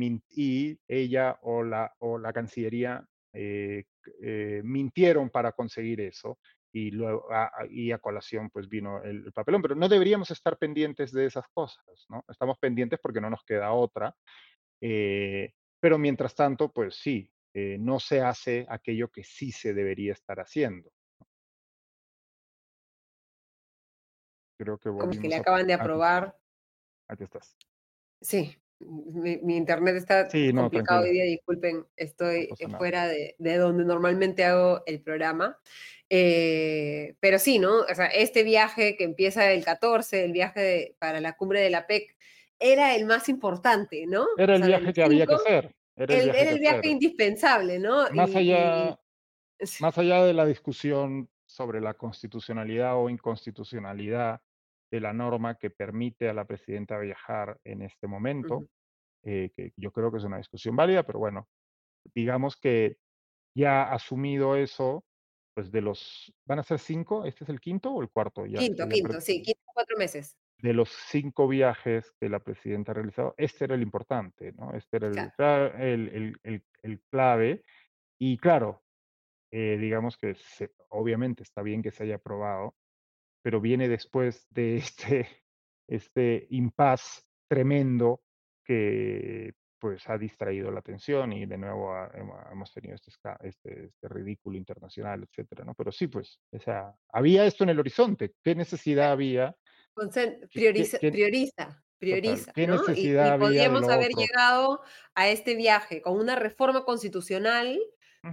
[0.88, 3.84] ella o la, o la Cancillería eh,
[4.24, 6.40] eh, mintieron para conseguir eso
[6.72, 11.12] y luego a, y a colación pues vino el, papelón, pero no deberíamos estar pendientes
[11.12, 12.24] de esas cosas, ¿no?
[12.28, 14.16] Estamos pendientes porque no nos queda otra,
[14.80, 20.40] pero mientras tanto pues sí, eh, no se hace aquello que sí se debería estar
[20.40, 20.92] haciendo.
[24.58, 26.38] Creo que Como que le acaban de aprobar.
[27.08, 27.56] Aquí estás.
[28.22, 35.02] Sí, mi, internet está complicado hoy día, disculpen, estoy fuera de, donde normalmente hago el
[35.02, 35.58] programa.
[36.10, 37.82] Eh, pero sí, ¿no?
[37.82, 41.88] O sea, este viaje que empieza el 14, el viaje para la cumbre de la
[41.88, 42.16] PEC,
[42.60, 44.28] era el más importante, ¿no?
[44.38, 45.76] Era el viaje que había que hacer.
[46.00, 48.10] Era el, viaje, indispensable, ¿no?
[48.12, 48.98] Más, allá,
[49.82, 54.42] más allá de la discusión sobre la constitucionalidad o inconstitucionalidad
[54.92, 58.70] de la norma que permite a la presidenta viajar en este momento,
[59.24, 61.50] eh, que yo creo que es una discusión válida, pero bueno,
[62.16, 62.98] digamos que
[63.54, 65.04] ya asumido eso,
[65.54, 67.26] pues de los, ¿van a ser cinco?
[67.26, 68.46] ¿Este es el quinto o el cuarto?
[68.46, 70.38] Ya, quinto, quinto, sí, quinto, cuatro meses.
[70.62, 74.74] De los cinco viajes que la presidenta ha realizado, este era el importante, ¿no?
[74.74, 75.08] Este era
[75.78, 77.64] el, el, el, clave.
[78.20, 78.84] Y claro,
[79.52, 80.36] eh, digamos que
[80.90, 82.76] obviamente está bien que se haya aprobado,
[83.42, 85.28] pero viene después de este,
[85.88, 88.22] este impas tremendo
[88.66, 91.96] que pues ha distraído la atención y de nuevo
[92.52, 93.12] hemos tenido este,
[93.42, 95.74] este, este, ridículo internacional, etcétera, ¿no?
[95.74, 98.34] Pero sí, pues, o sea, había esto en el horizonte.
[98.44, 99.56] ¿Qué necesidad había?
[100.52, 102.52] Prioriza, prioriza, prioriza.
[102.54, 104.82] ¿Qué necesidad y, podríamos haber llegado
[105.16, 107.80] a este viaje con una reforma constitucional,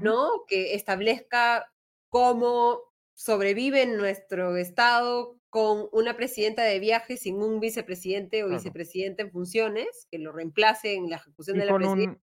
[0.00, 0.44] ¿no?
[0.46, 1.72] Que establezca
[2.08, 2.80] cómo
[3.14, 10.06] sobrevive nuestro Estado con una presidenta de viaje sin un vicepresidente o vicepresidente en funciones
[10.10, 12.20] que lo reemplace en la ejecución de la presidencia.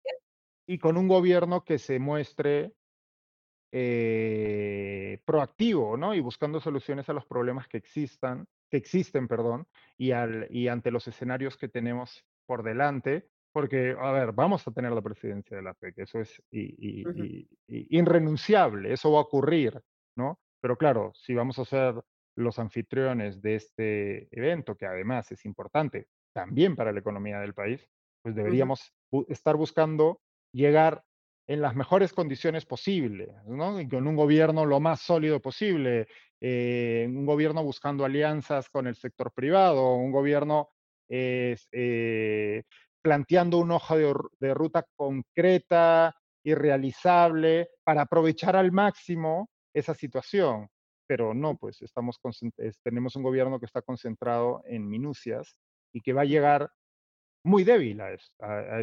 [0.65, 2.73] y con un gobierno que se muestre
[3.71, 6.13] eh, proactivo, ¿no?
[6.13, 9.67] Y buscando soluciones a los problemas que existan, que existen, perdón,
[9.97, 14.71] y, al, y ante los escenarios que tenemos por delante, porque, a ver, vamos a
[14.71, 16.41] tener la presidencia de la FEC, eso es
[17.67, 19.81] irrenunciable, eso va a ocurrir,
[20.15, 20.39] ¿no?
[20.61, 21.95] Pero claro, si vamos a ser
[22.35, 27.87] los anfitriones de este evento, que además es importante también para la economía del país,
[28.21, 28.93] pues deberíamos
[29.27, 30.21] estar buscando
[30.51, 31.03] llegar
[31.49, 33.81] en las mejores condiciones posibles, ¿no?
[33.81, 36.07] Y con un gobierno lo más sólido posible,
[36.39, 40.69] eh, un gobierno buscando alianzas con el sector privado, un gobierno
[41.09, 42.63] eh,
[43.01, 50.69] planteando una hoja de, ruta concreta y realizable para aprovechar al máximo esa situación.
[51.07, 52.19] Pero no, pues estamos
[52.83, 55.55] tenemos un gobierno que está concentrado en minucias
[55.91, 56.69] y que va a llegar
[57.43, 58.79] muy débil a, a,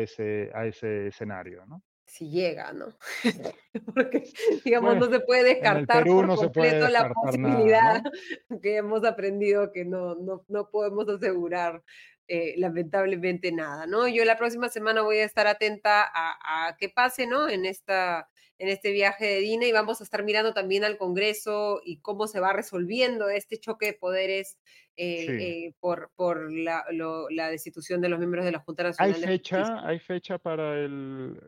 [0.00, 1.80] ese, a ese escenario, ¿no?
[2.08, 2.86] Si llega, ¿no?
[3.94, 4.24] Porque,
[4.64, 8.02] digamos, no se puede descartar por completo la posibilidad
[8.62, 11.82] que hemos aprendido que no, no, no podemos asegurar
[12.28, 14.06] eh, lamentablemente nada, ¿no?
[14.06, 17.48] Yo la próxima semana voy a estar atenta a, a qué pase, ¿no?
[17.48, 18.28] En esta
[18.58, 22.26] en este viaje de Dina y vamos a estar mirando también al Congreso y cómo
[22.26, 24.58] se va resolviendo este choque de poderes
[24.96, 26.84] eh, eh, por, por la,
[27.30, 29.14] la, destitución de los miembros de la Junta Nacional.
[29.14, 31.40] ¿Hay fecha, ¿hay fecha para el,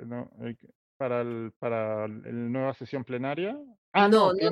[0.96, 3.58] para el, para la nueva sesión plenaria?
[3.92, 4.50] Ah, no, no,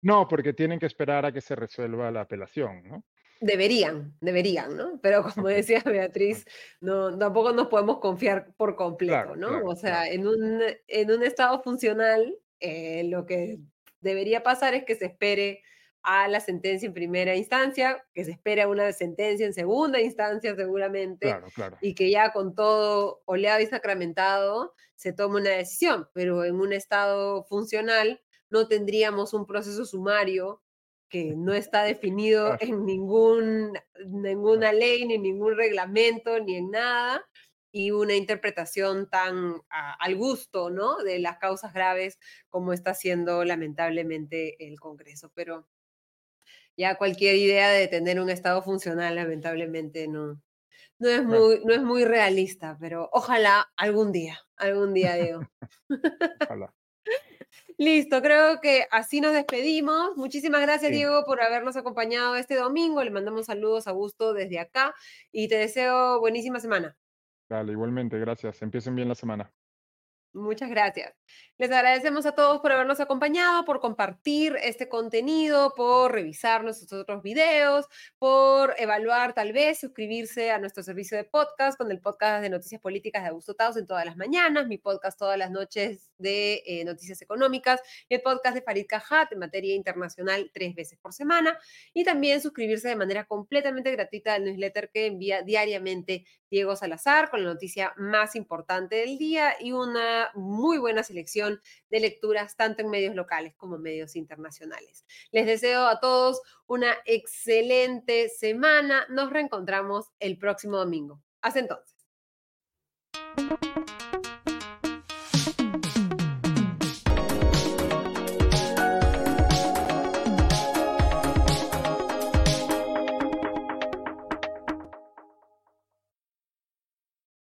[0.00, 3.04] no, porque tienen que esperar a que se resuelva la apelación, ¿no?
[3.40, 5.00] Deberían, deberían, ¿no?
[5.02, 6.44] Pero como decía Beatriz,
[6.80, 9.64] no, tampoco nos podemos confiar por completo, ¿no?
[9.64, 13.58] o sea, en, un, en un estado funcional, eh, lo que
[14.00, 15.62] debería pasar es que se espere
[16.02, 20.54] a la sentencia en primera instancia, que se espere a una sentencia en segunda instancia
[20.54, 21.34] seguramente,
[21.80, 26.72] y que ya con todo oleado y sacramentado se tome una decisión, pero en un
[26.72, 30.62] estado funcional no tendríamos un proceso sumario
[31.10, 33.72] que no está definido en ningún,
[34.06, 37.26] ninguna ley, ni ningún reglamento, ni en nada,
[37.72, 40.98] y una interpretación tan al gusto, ¿no?
[40.98, 42.18] De las causas graves
[42.48, 45.30] como está haciendo lamentablemente el Congreso.
[45.34, 45.68] Pero
[46.76, 50.40] ya cualquier idea de tener un Estado funcional, lamentablemente, no,
[50.98, 55.40] no es muy, no es muy realista, pero ojalá algún día, algún día, Diego.
[56.48, 56.72] ojalá.
[57.80, 60.14] Listo, creo que así nos despedimos.
[60.14, 63.02] Muchísimas gracias, Diego, por habernos acompañado este domingo.
[63.02, 64.94] Le mandamos saludos a Gusto desde acá
[65.32, 66.94] y te deseo buenísima semana.
[67.48, 68.60] Dale, igualmente, gracias.
[68.60, 69.50] Empiecen bien la semana.
[70.34, 71.14] Muchas gracias.
[71.60, 77.22] Les agradecemos a todos por habernos acompañado, por compartir este contenido, por revisar nuestros otros
[77.22, 77.84] videos,
[78.18, 82.80] por evaluar tal vez, suscribirse a nuestro servicio de podcast con el podcast de Noticias
[82.80, 86.82] Políticas de Augusto Taos en todas las mañanas, mi podcast todas las noches de eh,
[86.86, 91.58] Noticias Económicas el podcast de Farid Cajat en materia internacional tres veces por semana
[91.92, 97.44] y también suscribirse de manera completamente gratuita al newsletter que envía diariamente Diego Salazar con
[97.44, 101.49] la noticia más importante del día y una muy buena selección
[101.90, 105.04] de lecturas tanto en medios locales como en medios internacionales.
[105.32, 109.06] Les deseo a todos una excelente semana.
[109.08, 111.22] Nos reencontramos el próximo domingo.
[111.40, 111.99] Hasta entonces.